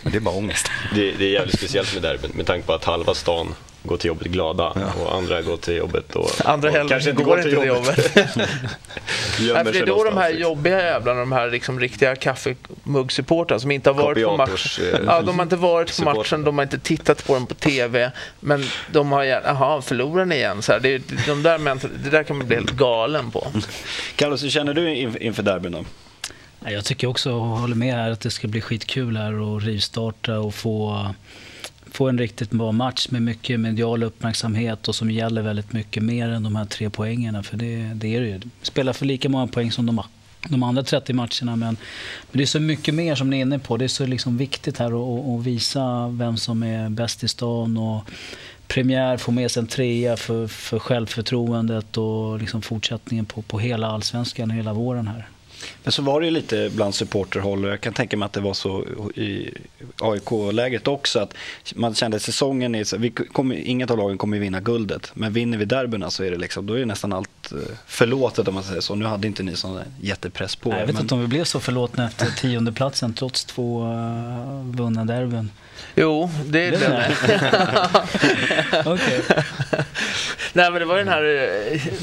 Men 0.03 0.11
det 0.11 0.17
är 0.17 0.19
bara 0.19 0.35
ångest. 0.35 0.67
Det, 0.95 1.11
det 1.11 1.25
är 1.25 1.29
jävligt 1.29 1.57
speciellt 1.57 1.93
med 1.93 2.03
derbyn 2.03 2.31
med 2.33 2.45
tanke 2.45 2.67
på 2.67 2.73
att 2.73 2.83
halva 2.83 3.13
stan 3.13 3.55
går 3.83 3.97
till 3.97 4.07
jobbet 4.07 4.27
glada 4.27 4.71
ja. 4.75 5.03
och 5.03 5.15
andra 5.15 5.41
går 5.41 5.57
till 5.57 5.75
jobbet 5.75 6.15
och, 6.15 6.29
andra 6.45 6.83
och 6.83 6.89
kanske 6.89 7.09
inte 7.09 7.23
går, 7.23 7.35
går 7.35 7.43
till 7.43 7.51
jobbet. 7.51 7.71
jobbet. 7.71 8.35
Nej, 9.39 9.73
det 9.73 9.79
är 9.79 9.85
då 9.85 10.03
de 10.03 10.17
här 10.17 10.29
jobbiga 10.29 10.81
jävlarna, 10.81 11.19
de 11.19 11.31
här 11.31 11.51
liksom 11.51 11.79
riktiga 11.79 12.15
kaffemuggsupportrarna 12.15 13.59
som 13.59 13.71
inte 13.71 13.89
har 13.89 14.03
varit 14.03 14.25
på 14.25 14.37
matchen. 14.37 14.85
Eh, 14.93 14.99
ja, 15.05 15.21
de 15.21 15.35
har 15.35 15.43
inte 15.43 15.55
varit 15.55 15.97
på 15.97 16.03
matchen, 16.03 16.43
de 16.43 16.57
har 16.57 16.63
inte 16.63 16.79
tittat 16.79 17.25
på 17.25 17.33
den 17.33 17.45
på 17.45 17.53
TV. 17.53 18.11
Men 18.39 18.63
de 18.91 19.11
har, 19.11 19.23
jaha, 19.23 19.81
förlorar 19.81 20.25
ni 20.25 20.35
igen? 20.35 20.61
Så 20.61 20.71
här, 20.71 20.79
det, 20.79 20.97
de 21.27 21.43
där, 21.43 21.79
det 22.03 22.09
där 22.09 22.23
kan 22.23 22.37
man 22.37 22.47
bli 22.47 22.55
helt 22.55 22.71
galen 22.71 23.31
på. 23.31 23.47
Carlos, 24.15 24.43
hur 24.43 24.49
känner 24.49 24.73
du 24.73 24.95
inför 25.19 25.43
derbyn 25.43 25.71
då? 25.71 25.85
Jag 26.65 26.85
tycker 26.85 27.07
också, 27.07 27.33
och 27.33 27.41
håller 27.45 27.75
med 27.75 27.95
här, 27.95 28.11
att 28.11 28.19
det 28.19 28.31
ska 28.31 28.47
bli 28.47 28.61
skitkul 28.61 29.17
här 29.17 29.33
och 29.33 29.61
rivstarta 29.61 30.39
och 30.39 30.55
få, 30.55 31.07
få 31.85 32.09
en 32.09 32.17
riktigt 32.17 32.51
bra 32.51 32.71
match 32.71 33.07
med 33.09 33.21
mycket 33.21 33.59
medial 33.59 34.03
uppmärksamhet 34.03 34.87
och 34.87 34.95
som 34.95 35.11
gäller 35.11 35.41
väldigt 35.41 35.73
mycket 35.73 36.03
mer 36.03 36.29
än 36.29 36.43
de 36.43 36.55
här 36.55 36.65
tre 36.65 36.89
poängerna. 36.89 37.43
För 37.43 37.57
det, 37.57 37.91
det 37.95 38.15
är 38.15 38.21
det 38.21 38.27
ju. 38.27 38.41
Spelar 38.61 38.93
för 38.93 39.05
lika 39.05 39.29
många 39.29 39.47
poäng 39.47 39.71
som 39.71 39.85
de, 39.85 40.03
de 40.49 40.63
andra 40.63 40.83
30 40.83 41.13
matcherna. 41.13 41.55
Men, 41.55 41.57
men 41.59 41.77
det 42.31 42.41
är 42.41 42.45
så 42.45 42.59
mycket 42.59 42.93
mer 42.93 43.15
som 43.15 43.29
ni 43.29 43.37
är 43.37 43.41
inne 43.41 43.59
på. 43.59 43.77
Det 43.77 43.85
är 43.85 43.89
så 43.89 44.05
liksom 44.05 44.37
viktigt 44.37 44.77
här 44.77 44.85
att, 44.87 45.39
att 45.39 45.45
visa 45.45 46.07
vem 46.07 46.37
som 46.37 46.63
är 46.63 46.89
bäst 46.89 47.23
i 47.23 47.27
stan. 47.27 47.77
Och, 47.77 48.09
premiär, 48.67 49.17
få 49.17 49.31
med 49.31 49.51
sig 49.51 49.61
en 49.61 49.67
trea 49.67 50.17
för, 50.17 50.47
för 50.47 50.79
självförtroendet 50.79 51.97
och 51.97 52.39
liksom 52.39 52.61
fortsättningen 52.61 53.25
på, 53.25 53.41
på 53.41 53.59
hela 53.59 53.87
allsvenskan 53.87 54.49
hela 54.49 54.73
våren 54.73 55.07
här. 55.07 55.27
Men 55.83 55.91
så 55.91 56.01
var 56.01 56.19
det 56.19 56.25
ju 56.25 56.31
lite 56.31 56.71
bland 56.75 56.95
supporterhåll 56.95 57.65
och 57.65 57.71
jag 57.71 57.81
kan 57.81 57.93
tänka 57.93 58.17
mig 58.17 58.25
att 58.25 58.33
det 58.33 58.41
var 58.41 58.53
så 58.53 58.85
i 59.15 59.53
AIK-läget 59.99 60.87
också. 60.87 61.19
Att 61.19 61.33
man 61.75 61.95
kände 61.95 62.17
att 62.17 62.23
säsongen 62.23 62.75
är 62.75 62.83
så, 62.83 62.97
vi 62.97 63.09
kommer, 63.09 63.55
inget 63.55 63.91
av 63.91 63.97
lagen 63.97 64.17
kommer 64.17 64.39
vinna 64.39 64.59
guldet. 64.59 65.11
Men 65.13 65.33
vinner 65.33 65.57
vi 65.57 65.65
derbyna 65.65 66.09
så 66.09 66.23
är 66.23 66.31
det 66.31 66.37
liksom, 66.37 66.65
då 66.65 66.73
är 66.73 66.85
nästan 66.85 67.13
allt 67.13 67.51
eh, 67.51 67.57
förlåtet 67.87 68.47
om 68.47 68.53
man 68.53 68.63
säger 68.63 68.81
så. 68.81 68.95
Nu 68.95 69.05
hade 69.05 69.27
inte 69.27 69.43
ni 69.43 69.55
sån 69.55 69.79
jättepress 70.01 70.55
på 70.55 70.69
Nej, 70.69 70.79
Jag 70.79 70.85
vet 70.85 70.95
men... 70.95 71.03
inte 71.03 71.15
om 71.15 71.21
vi 71.21 71.27
blev 71.27 71.43
så 71.43 71.59
förlåtna 71.59 72.07
efter 72.07 72.25
tiondeplatsen 72.25 73.13
trots 73.13 73.45
två 73.45 73.83
uh, 73.83 74.63
vunna 74.63 75.05
derbyn. 75.05 75.49
Jo, 75.95 76.29
det 76.45 76.69
blev 76.69 76.79
det. 76.79 77.15
okay. 78.85 79.21
Nej, 80.53 80.71
men 80.71 80.79
det 80.79 80.85
var 80.85 80.97
den 80.97 81.07
här, 81.07 81.21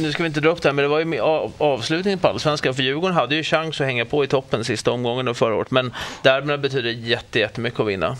nu 0.03 0.13
ska 0.13 0.23
vi 0.23 0.27
inte 0.27 0.41
dra 0.41 0.51
upp 0.51 0.63
det 0.63 0.69
här, 0.69 0.75
men 0.75 0.83
det 0.83 0.89
var 0.89 1.01
ju 1.01 1.21
avslutningen 1.59 2.19
på 2.19 2.29
Allsvenskan. 2.29 2.75
För 2.75 2.83
Djurgården 2.83 3.17
hade 3.17 3.35
ju 3.35 3.43
chans 3.43 3.81
att 3.81 3.87
hänga 3.87 4.05
på 4.05 4.25
i 4.25 4.27
toppen 4.27 4.65
sista 4.65 4.91
omgången 4.91 5.29
av 5.29 5.35
förra 5.35 5.55
året. 5.55 5.71
Men 5.71 5.93
derbyna 6.23 6.59
betyder 6.59 6.91
jättemycket 7.33 7.81
att 7.81 7.87
vinna. 7.87 8.17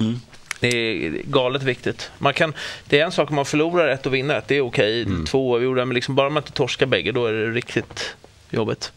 Mm. 0.00 0.20
Det 0.60 0.68
är 0.68 1.10
galet 1.24 1.62
viktigt. 1.62 2.10
Man 2.18 2.34
kan, 2.34 2.54
det 2.84 3.00
är 3.00 3.04
en 3.04 3.12
sak 3.12 3.30
om 3.30 3.36
man 3.36 3.44
förlorar 3.44 3.88
ett 3.88 4.06
och 4.06 4.14
vinner 4.14 4.38
ett, 4.38 4.48
det 4.48 4.56
är 4.56 4.60
okej. 4.60 5.02
Mm. 5.02 5.26
Två 5.26 5.50
oavgjorda, 5.50 5.84
men 5.84 5.94
liksom 5.94 6.14
bara 6.14 6.30
man 6.30 6.42
inte 6.42 6.52
torskar 6.52 6.86
bägge, 6.86 7.12
då 7.12 7.26
är 7.26 7.32
det 7.32 7.46
riktigt 7.46 8.16
jobbigt. 8.50 8.92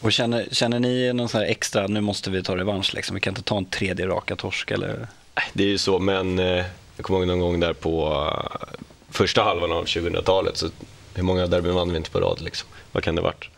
Och 0.00 0.12
känner, 0.12 0.48
känner 0.52 0.80
ni 0.80 1.12
någon 1.12 1.28
sån 1.28 1.40
här 1.40 1.48
extra, 1.48 1.86
nu 1.86 2.00
måste 2.00 2.30
vi 2.30 2.42
ta 2.42 2.56
revansch 2.56 2.94
liksom, 2.94 3.14
vi 3.14 3.20
kan 3.20 3.30
inte 3.30 3.42
ta 3.42 3.58
en 3.58 3.64
tredje 3.64 4.06
raka 4.06 4.36
torsk 4.36 4.70
eller? 4.70 5.06
Det 5.52 5.62
är 5.62 5.68
ju 5.68 5.78
så, 5.78 5.98
men 5.98 6.38
eh, 6.38 6.64
jag 6.96 7.04
kommer 7.04 7.18
ihåg 7.18 7.28
någon 7.28 7.40
gång 7.40 7.60
där 7.60 7.72
på 7.72 8.08
uh, 8.08 8.76
första 9.10 9.42
halvan 9.42 9.72
av 9.72 9.84
2000-talet, 9.84 10.56
så 10.56 10.68
hur 11.14 11.22
många 11.22 11.46
derbyn 11.46 11.74
vann 11.74 11.90
vi 11.90 11.96
inte 11.96 12.10
på 12.10 12.20
rad 12.20 12.40
liksom? 12.40 12.68
Vad 12.92 13.02
kan 13.02 13.14
det 13.14 13.22
varit? 13.22 13.48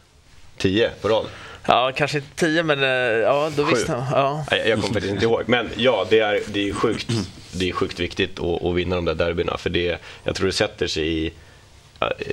Tio 0.56 0.90
på 1.00 1.08
rad? 1.08 1.26
Ja, 1.66 1.92
kanske 1.96 2.18
inte 2.18 2.36
tio, 2.36 2.62
men 2.62 2.78
uh, 2.78 2.88
ja, 2.88 3.50
då 3.56 3.64
visste 3.64 3.92
jag. 3.92 4.04
Ja. 4.12 4.44
Jag, 4.50 4.68
jag 4.68 4.80
kommer 4.80 4.94
faktiskt 4.94 5.12
inte 5.12 5.24
ihåg. 5.24 5.42
Men 5.46 5.70
ja, 5.76 6.06
det 6.10 6.18
är, 6.18 6.40
det 6.52 6.68
är, 6.68 6.72
sjukt, 6.72 7.12
det 7.52 7.68
är 7.68 7.72
sjukt 7.72 8.00
viktigt 8.00 8.40
att, 8.40 8.64
att 8.64 8.74
vinna 8.74 8.96
de 8.96 9.04
där 9.04 9.14
derbyna, 9.14 9.58
för 9.58 9.70
det, 9.70 9.98
jag 10.24 10.34
tror 10.34 10.46
det 10.46 10.52
sätter 10.52 10.86
sig 10.86 11.26
i 11.26 11.32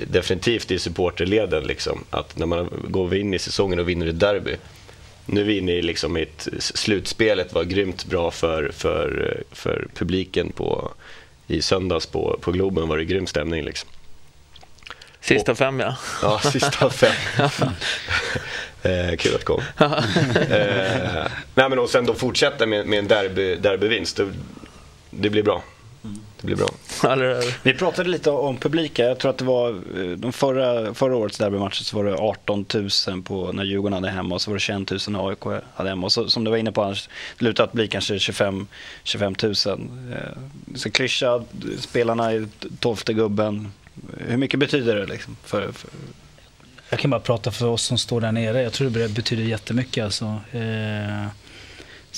definitivt 0.06 0.70
i 0.70 0.78
supporterleden. 0.78 1.64
Liksom, 1.64 2.04
att 2.10 2.36
när 2.36 2.46
man 2.46 2.70
går 2.88 3.14
in 3.14 3.34
i 3.34 3.38
säsongen 3.38 3.78
och 3.78 3.88
vinner 3.88 4.06
ett 4.06 4.20
derby. 4.20 4.56
Nu 5.26 5.40
är 5.40 5.44
vi 5.44 5.58
inne 5.58 5.72
i 5.72 5.82
liksom 5.82 6.16
ett, 6.16 6.48
slutspelet 6.58 7.52
var 7.52 7.64
grymt 7.64 8.04
bra 8.04 8.30
för, 8.30 8.70
för, 8.72 9.42
för 9.52 9.88
publiken 9.94 10.52
på, 10.52 10.90
i 11.46 11.62
söndags 11.62 12.06
på, 12.06 12.38
på 12.40 12.52
Globen. 12.52 12.88
var 12.88 12.98
det 12.98 13.04
grym 13.04 13.26
stämning. 13.26 13.64
Liksom. 13.64 13.88
Sista 15.20 15.52
och, 15.52 15.58
fem, 15.58 15.80
ja. 15.80 15.96
Ja, 16.22 16.38
sista 16.38 16.90
fem. 16.90 17.12
eh, 18.82 19.16
kul 19.16 19.34
att 19.34 19.44
kom. 19.44 19.62
eh, 19.78 21.26
nej, 21.54 21.68
men 21.68 21.78
och 21.78 21.90
sen 21.90 22.06
då 22.06 22.14
fortsätta 22.14 22.66
med, 22.66 22.86
med 22.86 22.98
en 22.98 23.08
derby, 23.08 23.56
derbyvinst. 23.56 24.16
Det, 24.16 24.32
det 25.10 25.30
blir 25.30 25.42
bra. 25.42 25.62
Det 26.40 26.46
blir 26.46 26.56
bra. 26.56 26.68
Vi 27.62 27.74
pratade 27.74 28.08
lite 28.08 28.30
om 28.30 28.56
publiken. 28.56 29.06
Jag 29.06 29.18
tror 29.18 29.30
att 29.30 29.38
det 29.38 29.44
var 29.44 29.70
eh, 29.70 30.10
de 30.10 30.32
förra, 30.32 30.94
förra 30.94 31.16
årets 31.16 31.38
derbymatcher 31.38 31.84
så 31.84 31.96
var 31.96 32.04
det 32.04 32.14
18 32.14 32.66
000 33.08 33.22
på, 33.22 33.52
när 33.52 33.64
Djurgården 33.64 33.92
hade 33.92 34.10
hemma 34.10 34.34
och 34.34 34.42
så 34.42 34.50
var 34.50 34.56
det 34.56 34.60
21 34.60 34.90
000 34.90 35.00
när 35.08 35.28
AIK 35.28 35.62
hade 35.74 35.90
hemma. 35.90 36.06
Och 36.06 36.12
så, 36.12 36.30
som 36.30 36.44
du 36.44 36.50
var 36.50 36.58
inne 36.58 36.72
på 36.72 36.82
Anders, 36.82 37.08
det 37.38 37.44
lutar 37.44 37.64
att 37.64 37.72
bli 37.72 37.88
kanske 37.88 38.18
25, 38.18 38.66
25 39.04 39.34
000. 39.42 39.54
Så 40.74 40.90
klyscha, 40.90 41.44
spelarna 41.78 42.32
är 42.32 42.48
tolfte 42.80 43.12
gubben. 43.12 43.72
Hur 44.18 44.36
mycket 44.36 44.60
betyder 44.60 44.96
det 44.96 45.06
liksom 45.06 45.36
för, 45.44 45.72
för 45.72 45.90
jag 46.90 47.00
kan 47.00 47.10
bara 47.10 47.20
prata 47.20 47.50
för 47.50 47.66
oss 47.66 47.82
som 47.82 47.98
står 47.98 48.20
där 48.20 48.32
nere. 48.32 48.62
Jag 48.62 48.72
tror 48.72 48.90
det 48.90 49.08
betyder 49.08 49.42
jättemycket. 49.42 50.04
Alltså. 50.04 50.24
Eh, 50.52 51.26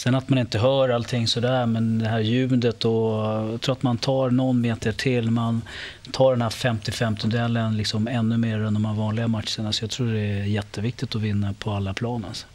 Sen 0.01 0.15
att 0.15 0.29
man 0.29 0.39
inte 0.39 0.59
hör 0.59 0.89
allting 0.89 1.27
sådär, 1.29 1.67
men 1.67 1.99
det 1.99 2.09
här 2.09 2.21
ljudet 2.21 2.85
och 2.85 2.93
jag 3.53 3.61
tror 3.61 3.73
att 3.73 3.83
man 3.83 3.99
tar 3.99 4.31
någon 4.31 4.61
meter 4.61 4.93
till. 4.93 5.31
Man 5.31 5.63
tar 6.13 6.31
den 6.31 6.43
här 6.43 6.51
50-50-duellen 6.51 7.77
liksom 7.77 8.09
ännu 8.09 8.37
mer 8.37 8.59
än 8.59 8.75
de 8.75 8.85
här 8.85 8.95
vanliga 8.95 9.29
matcherna. 9.29 9.73
Så 9.73 9.85
jag 9.85 9.91
tror 9.91 10.13
det 10.13 10.21
är 10.21 10.45
jätteviktigt 10.45 11.15
att 11.15 11.23
vinna 11.23 11.55
på 11.59 11.71
alla 11.71 11.95
plan. 11.95 12.25
Alltså. 12.29 12.47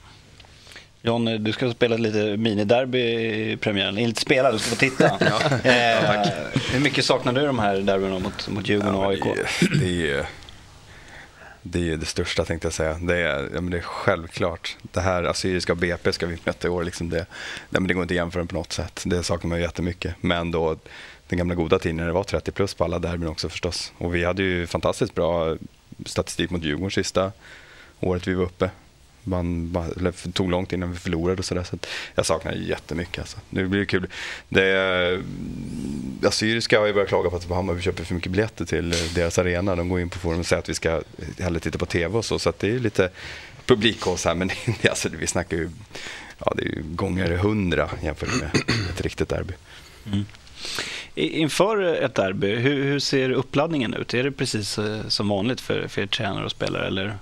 John, 1.02 1.44
du 1.44 1.52
ska 1.52 1.72
spela 1.72 1.98
lite 1.98 2.38
miniderby 2.38 3.00
i 3.52 3.58
premiären. 3.58 3.98
Inte 3.98 4.22
spela, 4.22 4.52
du 4.52 4.60
ska 4.60 4.70
få 4.70 4.75
titta. 4.75 5.04
ja. 5.20 5.70
Eh, 5.72 6.28
hur 6.72 6.80
mycket 6.80 7.06
saknar 7.06 7.34
du 7.34 7.46
de 7.46 7.60
här 7.60 7.78
derbyna 7.78 8.20
mot, 8.20 8.48
mot 8.48 8.70
Djurgården 8.70 8.96
och 8.96 9.12
AIK? 9.12 9.24
Det 9.80 10.12
är, 10.12 10.25
det 11.68 11.80
är 11.80 11.84
ju 11.84 11.98
det 11.98 12.06
största 12.06 12.46
tänkte 12.46 12.66
jag 12.66 12.74
säga. 12.74 12.98
Det 13.02 13.18
är, 13.18 13.50
ja, 13.54 13.62
men 13.62 13.70
det 13.70 13.78
är 13.78 13.82
självklart. 13.82 14.78
Det 14.82 15.00
här 15.00 15.24
Assyriska 15.24 15.76
BP 15.76 16.14
ska 16.14 16.26
vi 16.26 16.38
möta 16.44 16.68
i 16.68 16.72
år. 16.72 16.84
Liksom 16.84 17.10
det, 17.10 17.26
nej, 17.70 17.82
men 17.82 17.88
det 17.88 17.94
går 17.94 18.04
inte 18.04 18.12
att 18.12 18.16
jämföra 18.16 18.46
på 18.46 18.56
något 18.56 18.74
sätt. 18.74 19.04
Det 19.06 19.24
saknar 19.24 19.50
man 19.50 19.62
jättemycket. 19.62 20.16
Men 20.22 20.52
då 20.52 20.78
den 21.28 21.38
gamla 21.38 21.56
goda 21.56 21.80
tiden 21.80 21.98
när 21.98 22.06
det 22.06 22.12
var 22.12 22.24
30 22.24 22.52
plus 22.52 22.74
på 22.74 22.84
alla 22.84 23.00
derbyn 23.00 23.30
också 23.30 23.50
förstås. 23.50 23.94
Och 23.98 24.16
vi 24.16 24.24
hade 24.24 24.44
ju 24.44 24.68
fantastiskt 24.68 25.16
bra 25.16 25.58
statistik 26.06 26.50
mot 26.50 26.64
Djurgården 26.64 26.92
sista 26.92 27.32
året 28.00 28.28
vi 28.28 28.34
var 28.34 28.44
uppe 28.44 28.70
man, 29.25 29.75
eller 29.98 30.32
tog 30.32 30.51
långt 30.51 30.74
innan 30.74 30.91
vi 30.91 30.98
förlorade 30.98 31.39
och 31.39 31.46
sådär. 31.46 31.63
Så, 31.63 31.77
jag 32.15 32.25
saknar 32.25 32.51
jättemycket. 32.51 33.20
Alltså. 33.20 33.38
Nu 33.50 33.67
blir 33.67 33.79
det 33.79 33.86
kul. 33.86 34.08
Det, 34.50 35.22
Assyriska 36.24 36.79
har 36.79 36.88
ju 36.88 36.94
börjat 36.94 37.10
klaga 37.10 37.29
på 37.29 37.36
att 37.36 37.50
Hammarby 37.50 37.82
köper 37.82 38.03
för 38.03 38.13
mycket 38.13 38.32
biljetter 38.32 38.65
till 38.65 38.91
eh, 38.91 38.98
deras 39.15 39.39
arena. 39.39 39.75
De 39.75 39.89
går 39.89 40.00
in 40.00 40.10
på 40.10 40.20
forum 40.20 40.39
och 40.39 40.46
säger 40.46 40.60
att 40.60 40.70
vi 40.70 40.74
ska 40.74 41.01
hellre 41.39 41.60
titta 41.60 41.77
på 41.77 41.86
TV 41.86 42.17
och 42.17 42.25
så. 42.25 42.39
Så 42.39 42.53
det 42.60 42.70
är 42.70 42.79
lite 42.79 43.10
publikhås 43.65 44.25
här. 44.25 44.36
Men 44.36 44.50
alltså, 44.89 45.10
vi 45.10 45.27
snackar 45.27 45.58
ju, 45.58 45.70
ja, 46.46 46.53
det 46.55 46.62
är 46.62 46.65
ju 46.65 46.84
gånger 46.84 47.32
hundra 47.32 47.89
jämfört 48.03 48.41
med 48.41 48.50
ett 48.89 49.01
riktigt 49.01 49.29
derby. 49.29 49.53
Mm. 50.05 50.25
Inför 51.15 51.84
ett 51.84 52.15
derby, 52.15 52.55
hur, 52.55 52.84
hur, 52.84 53.00
ser 53.00 53.29
uppladdningen 53.29 53.94
ut? 53.94 54.13
Är 54.13 54.24
det 54.24 54.32
precis 54.32 54.77
eh, 54.77 55.08
som 55.08 55.29
vanligt 55.29 55.62
för, 55.62 55.88
för 55.88 56.01
er 56.01 56.08
tränare 56.08 56.46
och 56.46 56.51
spelare? 56.51 56.88
Eller 56.88 57.17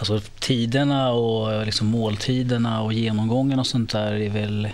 Alltså 0.00 0.20
tiderna 0.38 1.12
och 1.12 1.66
liksom 1.66 1.86
måltiderna 1.86 2.82
och 2.82 2.92
genomgången 2.92 3.58
och 3.58 3.66
sånt 3.66 3.90
där 3.90 4.12
är 4.12 4.30
väl 4.30 4.68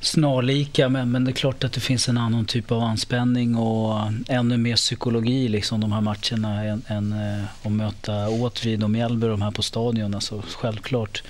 snarlika 0.00 0.88
men, 0.88 1.10
men 1.10 1.24
det 1.24 1.30
är 1.30 1.32
klart 1.32 1.64
att 1.64 1.72
det 1.72 1.80
finns 1.80 2.08
en 2.08 2.18
annan 2.18 2.44
typ 2.44 2.72
av 2.72 2.82
anspänning 2.82 3.56
och 3.56 4.00
ännu 4.28 4.56
mer 4.56 4.76
psykologi 4.76 5.48
liksom 5.48 5.80
de 5.80 5.92
här 5.92 6.00
matcherna 6.00 6.64
än, 6.64 6.82
än 6.86 7.12
eh, 7.12 7.44
att 7.62 7.72
möta 7.72 8.28
Åtvid 8.28 8.84
och 8.84 8.90
Mjällby 8.90 9.26
de 9.26 9.42
här 9.42 9.50
på 9.50 9.62
stadion. 9.62 10.14
Alltså, 10.14 10.42
självklart. 10.48 11.22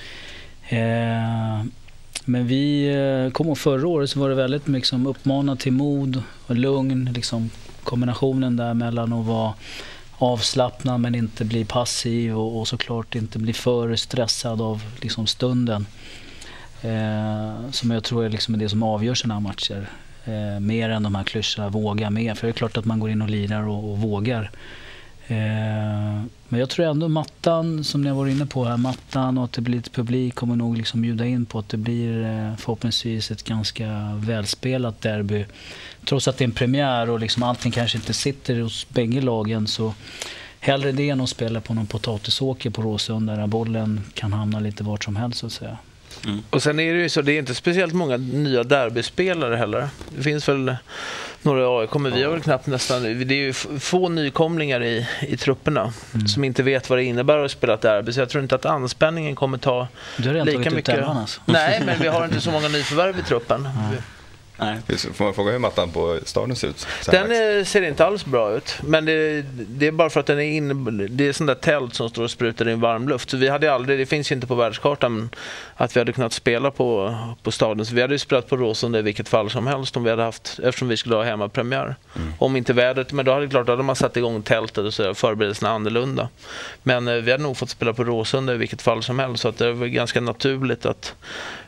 Eh, 0.69 1.65
men 2.25 2.47
vi 2.47 2.87
eh, 2.87 3.33
kom 3.33 3.47
ihåg 3.47 3.59
förra 3.59 3.89
året 3.89 4.11
så 4.11 4.21
var 4.21 4.29
det 4.29 4.35
väldigt 4.35 4.67
mycket 4.67 4.77
liksom, 4.77 5.07
uppmanat 5.07 5.61
till 5.61 5.73
mod 5.73 6.23
och 6.47 6.57
lugn. 6.57 7.11
Liksom, 7.15 7.51
kombinationen 7.83 8.57
där 8.57 8.75
mellan 8.75 9.13
att 9.13 9.27
vara 9.27 9.55
avslappnad 10.19 11.01
men 11.01 11.15
inte 11.15 11.45
bli 11.45 11.65
passiv 11.65 12.39
och, 12.39 12.61
och 12.61 12.69
såklart 12.69 13.15
inte 13.15 13.39
bli 13.39 13.53
för 13.53 13.97
stressad 13.97 14.61
av 14.61 14.83
liksom, 15.01 15.27
stunden. 15.27 15.87
Eh, 16.83 17.71
som 17.71 17.91
jag 17.91 18.05
tror 18.05 18.25
är 18.25 18.29
liksom 18.29 18.59
det 18.59 18.69
som 18.69 18.83
avgör 18.83 19.15
sådana 19.15 19.35
här 19.35 19.41
matcher. 19.41 19.89
Eh, 20.25 20.61
mer 20.61 20.91
än 20.91 21.03
de 21.03 21.15
här 21.15 21.25
klyschorna, 21.25 21.69
våga 21.69 22.11
mer. 22.11 22.35
För 22.35 22.47
det 22.47 22.51
är 22.51 22.53
klart 22.53 22.77
att 22.77 22.85
man 22.85 23.01
går 23.01 23.11
in 23.11 23.23
och 23.23 23.31
lirar 23.31 23.69
och, 23.69 23.91
och 23.91 23.99
vågar. 23.99 24.51
Eh, 25.31 26.23
men 26.49 26.61
jag 26.61 26.71
tror 26.71 26.87
ändå 26.87 27.09
mattan, 27.09 27.85
som 27.85 28.03
ni 28.03 28.09
har 28.09 28.17
varit 28.17 28.35
inne 28.35 28.47
på 28.47 28.65
här, 28.65 28.77
mattan 28.77 29.39
och 29.39 29.45
att 29.45 29.53
det 29.53 29.61
blir 29.61 29.77
lite 29.77 29.91
publik 29.91 30.35
kommer 30.35 30.57
nog 30.57 30.77
liksom 30.77 31.03
bjuda 31.03 31.27
in 31.27 31.47
på 31.47 31.59
att 31.59 31.69
det 31.69 31.77
blir 31.77 32.25
eh, 32.25 32.57
förhoppningsvis 32.57 33.31
ett 33.31 33.45
ganska 33.45 33.87
välspelat 34.15 35.01
derby. 35.01 35.45
Trots 36.05 36.29
att 36.29 36.39
det 36.39 36.45
är 36.45 36.47
en 36.47 36.53
premiär 36.53 37.11
och 37.11 37.21
liksom 37.21 37.43
allting 37.43 37.73
kanske 37.73 37.99
inte 37.99 38.15
sitter 38.15 38.61
hos 38.61 38.89
bägge 38.89 39.21
lagen 39.21 39.67
så 39.67 39.95
hellre 40.61 40.93
det 40.93 41.11
än 41.11 41.21
att 41.21 41.31
spela 41.31 41.61
på 41.61 41.75
någon 41.75 41.87
potatisåker 41.87 42.71
på 42.71 42.83
Råsunda 42.83 43.37
där 43.37 43.47
bollen 43.47 44.01
kan 44.15 44.33
hamna 44.33 44.61
lite 44.61 44.85
vart 44.85 45.05
som 45.05 45.17
helst 45.17 45.39
så 45.39 45.47
att 45.47 45.53
säga. 45.53 45.79
Mm. 46.25 46.43
Och 46.51 46.63
sen 46.63 46.81
är 46.81 46.95
det 46.95 47.01
ju 47.01 47.09
så, 47.09 47.23
det 47.23 47.33
är 47.33 47.39
inte 47.39 47.55
speciellt 47.55 47.95
många 47.95 48.17
nya 48.17 48.65
derbyspelare 48.65 49.57
heller. 49.57 49.89
Det 50.17 50.23
finns 50.23 50.49
väl 50.49 50.77
några 51.43 51.81
AIK, 51.81 51.95
men 51.95 52.15
vi 52.15 52.23
har 52.23 52.31
väl 52.31 52.41
knappt 52.41 52.67
nästan... 52.67 53.03
Det 53.03 53.35
är 53.35 53.37
ju 53.37 53.53
få 53.81 54.09
nykomlingar 54.09 54.83
i, 54.83 55.07
i 55.21 55.37
trupperna 55.37 55.93
mm. 56.15 56.29
som 56.29 56.45
inte 56.45 56.63
vet 56.63 56.91
vad 56.91 56.99
det 56.99 57.05
innebär 57.05 57.39
att 57.39 57.51
spela 57.51 57.75
ett 57.75 57.81
derby. 57.81 58.13
Så 58.13 58.21
jag 58.21 58.29
tror 58.29 58.43
inte 58.43 58.55
att 58.55 58.67
anspänningen 58.67 59.35
kommer 59.35 59.59
ta 59.59 59.89
du 60.17 60.29
har 60.29 60.45
lika 60.45 60.71
mycket... 60.71 60.99
Ut 60.99 61.05
alltså. 61.05 61.41
Nej, 61.45 61.83
men 61.87 61.99
vi 62.01 62.09
har 62.09 62.25
inte 62.25 62.41
så 62.41 62.51
många 62.51 62.69
nyförvärv 62.69 63.19
i 63.19 63.23
truppen. 63.23 63.69
Nej. 64.59 64.99
Får 65.15 65.25
man 65.25 65.35
fråga 65.35 65.53
hur 65.53 65.59
mattan 65.59 65.91
på 65.91 66.19
stadion 66.25 66.57
ser 66.57 66.69
ut? 66.69 66.87
Den 67.07 67.31
här 67.31 67.59
eh, 67.59 67.65
ser 67.65 67.83
inte 67.83 68.07
alls 68.07 68.25
bra 68.25 68.53
ut. 68.53 68.79
Men 68.83 69.05
det, 69.05 69.43
det 69.53 69.87
är 69.87 69.93
bara 69.93 70.11
för 70.11 70.21
att 70.21 70.27
den 70.27 70.39
är 70.39 70.43
in, 70.43 71.09
det 71.11 71.29
är 71.29 71.33
sånt 71.33 71.49
där 71.49 71.55
tält 71.55 71.95
som 71.95 72.09
står 72.09 72.23
och 72.23 72.31
sprutar 72.31 72.69
in 72.69 72.81
varmluft. 72.81 73.31
Så 73.31 73.37
vi 73.37 73.49
hade 73.49 73.73
aldrig, 73.73 73.99
det 73.99 74.07
finns 74.07 74.31
ju 74.31 74.35
inte 74.35 74.47
på 74.47 74.55
världskartan 74.55 75.31
att 75.75 75.97
vi 75.97 76.01
hade 76.01 76.13
kunnat 76.13 76.33
spela 76.33 76.71
på, 76.71 77.17
på 77.43 77.51
stadion. 77.51 77.87
Så 77.87 77.95
vi 77.95 78.01
hade 78.01 78.15
ju 78.15 78.19
spelat 78.19 78.49
på 78.49 78.57
Råsunda 78.57 78.99
i 78.99 79.03
vilket 79.03 79.29
fall 79.29 79.51
som 79.51 79.67
helst 79.67 79.97
om 79.97 80.05
vi 80.05 80.11
hade 80.11 80.23
haft, 80.23 80.61
eftersom 80.63 80.89
vi 80.89 80.97
skulle 80.97 81.15
ha 81.15 81.23
hemmapremiär. 81.23 81.97
Mm. 82.17 82.33
Om 82.39 82.57
inte 82.57 82.73
vädret, 82.73 83.13
men 83.13 83.25
då 83.25 83.33
hade 83.33 83.49
klart, 83.49 83.67
då 83.67 83.73
hade 83.73 83.83
man 83.83 83.97
satt 83.97 84.17
igång 84.17 84.43
tältet 84.43 84.85
och 84.85 84.95
så 84.95 85.15
förberedelserna 85.15 85.71
annorlunda. 85.71 86.29
Men 86.83 87.09
eh, 87.09 87.15
vi 87.15 87.31
hade 87.31 87.43
nog 87.43 87.57
fått 87.57 87.71
spela 87.71 87.93
på 87.93 88.05
Råsunda 88.05 88.55
i 88.55 88.57
vilket 88.57 88.83
fall 88.83 89.03
som 89.03 89.19
helst. 89.19 89.43
Så 89.43 89.49
att 89.49 89.59
det 89.59 89.73
var 89.73 89.87
ganska 89.87 90.21
naturligt 90.21 90.87
att 90.87 91.15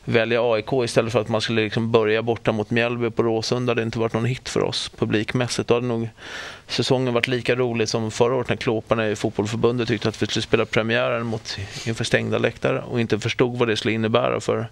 välja 0.04 0.52
AIK 0.52 0.73
istället 0.85 1.12
för 1.12 1.21
att 1.21 1.28
man 1.28 1.40
skulle 1.40 1.62
liksom 1.62 1.92
börja 1.92 2.23
borta 2.23 2.52
mot 2.52 2.71
Mjällby 2.71 3.11
på 3.11 3.23
Råsunda. 3.23 3.75
Det 3.75 3.80
hade 3.80 3.87
inte 3.87 3.99
varit 3.99 4.12
någon 4.12 4.25
hit 4.25 4.49
för 4.49 4.62
oss 4.62 4.88
publikmässigt. 4.88 5.69
Då 5.69 5.75
hade 5.75 5.87
nog 5.87 6.09
säsongen 6.66 7.14
varit 7.14 7.28
lika 7.28 7.54
rolig 7.54 7.88
som 7.88 8.11
förra 8.11 8.35
året 8.35 8.49
när 8.49 8.57
klåparna 8.57 9.09
i 9.09 9.16
fotbollförbundet 9.16 9.88
tyckte 9.88 10.09
att 10.09 10.23
vi 10.23 10.26
skulle 10.26 10.42
spela 10.42 10.64
premiären 10.64 11.26
mot, 11.26 11.57
inför 11.87 12.04
stängda 12.04 12.38
läktare 12.38 12.83
och 12.83 13.00
inte 13.00 13.19
förstod 13.19 13.59
vad 13.59 13.69
det 13.69 13.76
skulle 13.76 13.95
innebära 13.95 14.40
för 14.40 14.69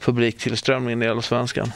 publiktillströmningen 0.00 1.02
i 1.02 1.08
Allsvenskan. 1.08 1.72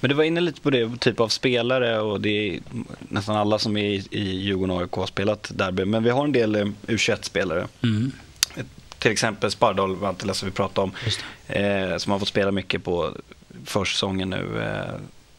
Men 0.00 0.08
du 0.08 0.14
var 0.14 0.24
inne 0.24 0.40
lite 0.40 0.60
på 0.60 0.70
det, 0.70 1.00
typ 1.00 1.20
av 1.20 1.28
spelare 1.28 2.00
och 2.00 2.20
det 2.20 2.48
är 2.48 2.60
nästan 3.08 3.36
alla 3.36 3.58
som 3.58 3.76
är 3.76 3.84
i, 3.84 4.04
i 4.10 4.36
Djurgården 4.36 4.76
och 4.76 4.82
AIK 4.82 4.92
har 4.92 5.06
spelat 5.06 5.50
derby. 5.54 5.84
Men 5.84 6.04
vi 6.04 6.10
har 6.10 6.24
en 6.24 6.32
del 6.32 6.54
eh, 6.54 6.66
U21-spelare. 6.86 7.68
Mm. 7.82 8.12
Till 9.00 9.10
exempel 9.12 9.50
Spardal 9.50 9.96
Valtila 9.96 10.34
som 10.34 10.48
vi 10.48 10.52
pratade 10.54 10.84
om. 10.84 10.92
Eh, 11.48 11.96
som 11.96 12.12
har 12.12 12.18
fått 12.18 12.28
spela 12.28 12.50
mycket 12.52 12.84
på 12.84 13.14
försäsongen 13.64 14.30
nu. 14.30 14.62
Eh, 14.62 14.94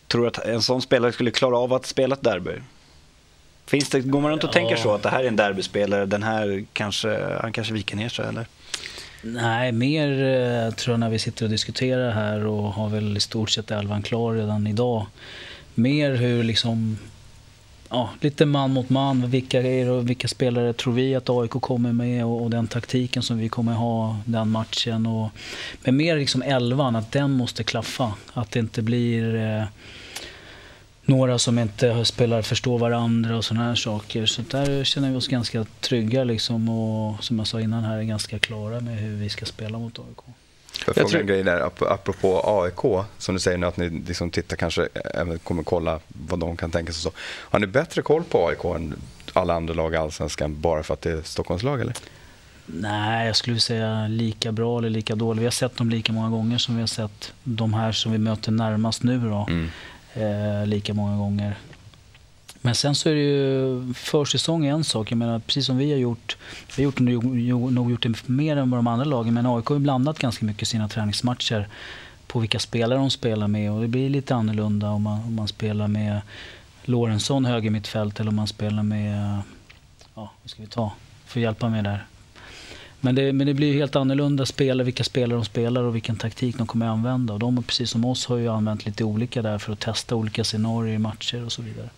tror 0.08 0.22
du 0.22 0.28
att 0.28 0.38
en 0.46 0.62
sån 0.62 0.82
spelare 0.82 1.12
skulle 1.12 1.32
klara 1.32 1.58
av 1.58 1.74
att 1.74 1.86
spela 1.86 2.16
ett 2.16 2.22
derby? 2.24 2.52
Finns 3.66 3.90
det, 3.90 4.00
går 4.00 4.22
man 4.22 4.32
runt 4.32 4.44
och 4.44 4.50
Ja. 4.50 4.54
tänker 4.54 4.76
så 4.76 4.94
att 4.94 5.04
det 5.04 5.10
här 5.10 5.24
är 5.24 5.28
en 5.28 5.36
derbyspelare, 5.36 6.06
den 6.06 6.24
här 6.24 6.66
kanske, 6.74 7.38
han 7.42 7.52
kanske 7.54 7.74
viker 7.74 7.96
ner 7.96 8.10
sig 8.10 8.26
eller? 8.28 8.46
Nej, 9.24 9.72
mer 9.72 10.08
eh, 10.24 10.74
tror 10.74 10.94
jag 10.94 11.00
när 11.00 11.10
vi 11.10 11.20
sitter 11.20 11.46
och 11.46 11.52
diskuterar 11.52 12.12
här 12.12 12.46
och 12.46 12.74
har 12.74 12.90
väl 12.90 13.18
i 13.18 13.20
stort 13.20 13.50
sett 13.50 13.72
elvan 13.72 14.02
klar 14.02 14.34
redan 14.34 14.68
idag. 14.68 15.06
Mer 15.76 16.12
hur 16.12 16.44
liksom, 16.44 16.98
ja, 17.92 18.10
lite 18.22 18.46
man 18.46 18.72
mot 18.74 18.90
man. 18.90 19.30
Vilka, 19.30 19.62
är 19.62 19.90
och 19.90 20.10
vilka 20.10 20.28
spelare 20.28 20.74
tror 20.74 20.94
vi 20.94 21.16
att 21.16 21.30
AIK 21.30 21.52
kommer 21.52 21.94
med 21.94 22.26
och, 22.26 22.42
och 22.44 22.50
den 22.50 22.68
taktiken 22.68 23.24
som 23.24 23.38
vi 23.38 23.50
kommer 23.50 23.74
ha 23.74 24.18
den 24.26 24.50
matchen. 24.50 25.06
Och, 25.06 25.30
men 25.84 25.96
mer 25.98 26.18
liksom 26.18 26.42
elvan, 26.42 26.96
att 26.96 27.12
den 27.12 27.32
måste 27.32 27.64
klaffa. 27.64 28.14
Att 28.34 28.52
det 28.52 28.60
inte 28.60 28.82
blir 28.82 29.36
eh, 29.36 29.64
några 31.06 31.40
som 31.40 31.60
inte 31.60 32.06
spelar 32.06 32.42
förstår 32.42 32.78
varandra 32.80 33.38
och 33.38 33.46
sådana 33.46 33.66
här 33.66 33.76
saker. 33.76 34.26
Så 34.26 34.42
där 34.42 34.84
känner 34.84 35.10
vi 35.12 35.16
oss 35.16 35.28
ganska 35.28 35.66
trygga 35.80 36.24
liksom 36.24 36.70
och 36.70 37.24
som 37.24 37.38
jag 37.40 37.48
sa 37.48 37.60
innan 37.62 37.84
här 37.84 37.98
är 37.98 38.04
ganska 38.04 38.40
klara 38.40 38.80
med 38.80 38.98
hur 38.98 39.16
vi 39.16 39.30
ska 39.30 39.46
spela 39.46 39.80
mot 39.80 40.00
AIK. 40.00 40.18
Får 40.18 40.34
jag 40.86 40.88
Jag 40.88 40.96
fråga 40.96 41.10
tror- 41.10 41.22
en 41.22 41.28
grej 41.28 41.44
där, 41.44 41.62
ap- 41.62 41.88
apropå 41.94 42.42
AIK, 42.46 43.06
som 43.18 43.36
du 43.36 43.40
säger 43.42 43.58
nu 43.58 43.66
att 43.68 43.78
ni 43.78 43.90
liksom 43.90 44.30
tittar 44.30 44.58
kanske 44.58 44.88
även 45.16 45.40
kommer 45.40 45.64
kolla 45.64 46.00
vad 46.40 46.50
de 46.50 46.58
kan 46.58 46.72
tänka 46.72 46.94
sig. 46.94 47.02
Så. 47.02 47.12
Har 47.20 47.60
ni 47.60 47.68
bättre 47.68 48.02
koll 48.02 48.24
på 48.24 48.48
AIK 48.48 48.64
än 48.64 48.96
alla 49.34 49.54
andra 49.54 49.74
lag 49.74 49.94
i 49.94 49.98
Allsvenskan 49.98 50.62
bara 50.62 50.84
för 50.84 50.94
att 50.94 51.02
det 51.02 51.12
är 51.12 51.22
Stockholmslag 51.22 51.82
eller? 51.82 51.94
Nej, 52.66 53.28
jag 53.28 53.36
skulle 53.36 53.60
säga 53.60 54.08
lika 54.08 54.52
bra 54.52 54.78
eller 54.78 54.90
lika 54.90 55.16
dåligt. 55.16 55.42
Vi 55.42 55.46
har 55.46 55.52
sett 55.52 55.78
dem 55.78 55.90
lika 55.90 56.14
många 56.14 56.30
gånger 56.30 56.58
som 56.58 56.76
vi 56.76 56.82
har 56.82 56.88
sett 56.88 57.34
de 57.44 57.74
här 57.74 57.92
som 57.92 58.12
vi 58.12 58.18
möter 58.18 58.52
närmast 58.52 59.04
nu. 59.04 59.20
Då. 59.20 59.48
Mm. 59.50 59.70
eh, 60.14 60.68
lika 60.68 60.94
många 60.94 61.18
gånger. 61.18 61.56
Men 62.62 62.76
sen 62.76 62.96
så 62.96 63.10
är 63.10 63.14
det 63.14 63.22
ju 63.22 63.94
försäsong 63.94 64.66
är 64.66 64.72
en 64.72 64.84
sak. 64.84 65.12
Jag 65.12 65.18
menar, 65.18 65.40
precis 65.40 65.66
som 65.66 65.78
vi 65.78 65.92
har 65.92 65.98
gjort. 65.98 66.38
Vi 66.76 66.84
har 66.84 66.84
gjort, 66.84 67.00
nog, 67.00 67.92
gjort 67.92 68.04
det 68.04 68.28
mer 68.30 68.58
än 68.58 68.70
vad 68.70 68.78
de 68.78 68.88
andra 68.88 69.06
lagen. 69.06 69.34
Men 69.34 69.46
AIK 69.46 69.66
har 69.66 69.76
ju 69.76 69.80
blandat 69.80 70.20
ganska 70.20 70.46
mycket 70.46 70.68
sina 70.68 70.88
träningsmatcher 70.88 71.68
på 72.32 72.40
vilka 72.40 72.60
spelare 72.60 73.00
de 73.00 73.10
spelar 73.10 73.48
med. 73.48 73.72
Och 73.72 73.82
det 73.82 73.88
blir 73.88 74.10
lite 74.10 74.36
annorlunda 74.36 74.90
om 74.90 75.04
man, 75.04 75.20
om 75.24 75.36
man 75.36 75.48
spelar 75.48 75.88
med 75.88 76.22
Lorentzon 76.84 77.46
höger 77.46 77.70
mittfält 77.70 78.20
eller 78.20 78.30
om 78.30 78.36
man 78.36 78.48
spelar 78.48 78.84
med... 78.84 79.42
Ja, 80.16 80.32
vad 80.42 80.50
ska 80.50 80.62
vi 80.62 80.68
ta? 80.68 80.92
får 81.32 81.42
hjälpa 81.42 81.70
mig 81.70 81.84
där. 81.84 82.06
Men 83.00 83.16
det, 83.16 83.34
men 83.34 83.48
det 83.48 83.54
blir 83.54 83.74
helt 83.74 83.96
annorlunda 83.96 84.46
spelare, 84.46 84.86
vilka 84.86 85.04
spelare 85.04 85.38
de 85.38 85.46
spelar 85.46 85.84
och 85.84 85.96
vilken 85.96 86.18
taktik 86.18 86.58
de 86.58 86.68
kommer 86.68 86.86
att 86.86 86.92
använda. 86.92 87.34
Och 87.34 87.40
de, 87.40 87.64
precis 87.64 87.90
som 87.90 88.06
oss, 88.06 88.26
har 88.26 88.38
ju 88.38 88.48
använt 88.48 88.86
lite 88.86 89.04
olika 89.04 89.42
där 89.42 89.58
för 89.58 89.74
att 89.74 89.80
testa 89.80 90.16
olika 90.16 90.44
scenarier 90.44 90.96
i 90.96 90.98
matcher 90.98 91.46
och 91.46 91.52
så 91.52 91.62
vidare. 91.62 91.90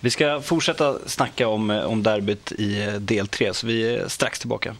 Vi 0.00 0.10
ska 0.10 0.40
fortsätta 0.40 0.98
snacka 1.06 1.48
om, 1.48 1.70
om 1.70 2.02
derbyt 2.02 2.52
i 2.52 2.98
del 3.00 3.26
3, 3.28 3.54
så 3.54 3.66
vi 3.66 3.94
är 3.96 4.08
strax 4.08 4.38
tillbaka. 4.38 4.76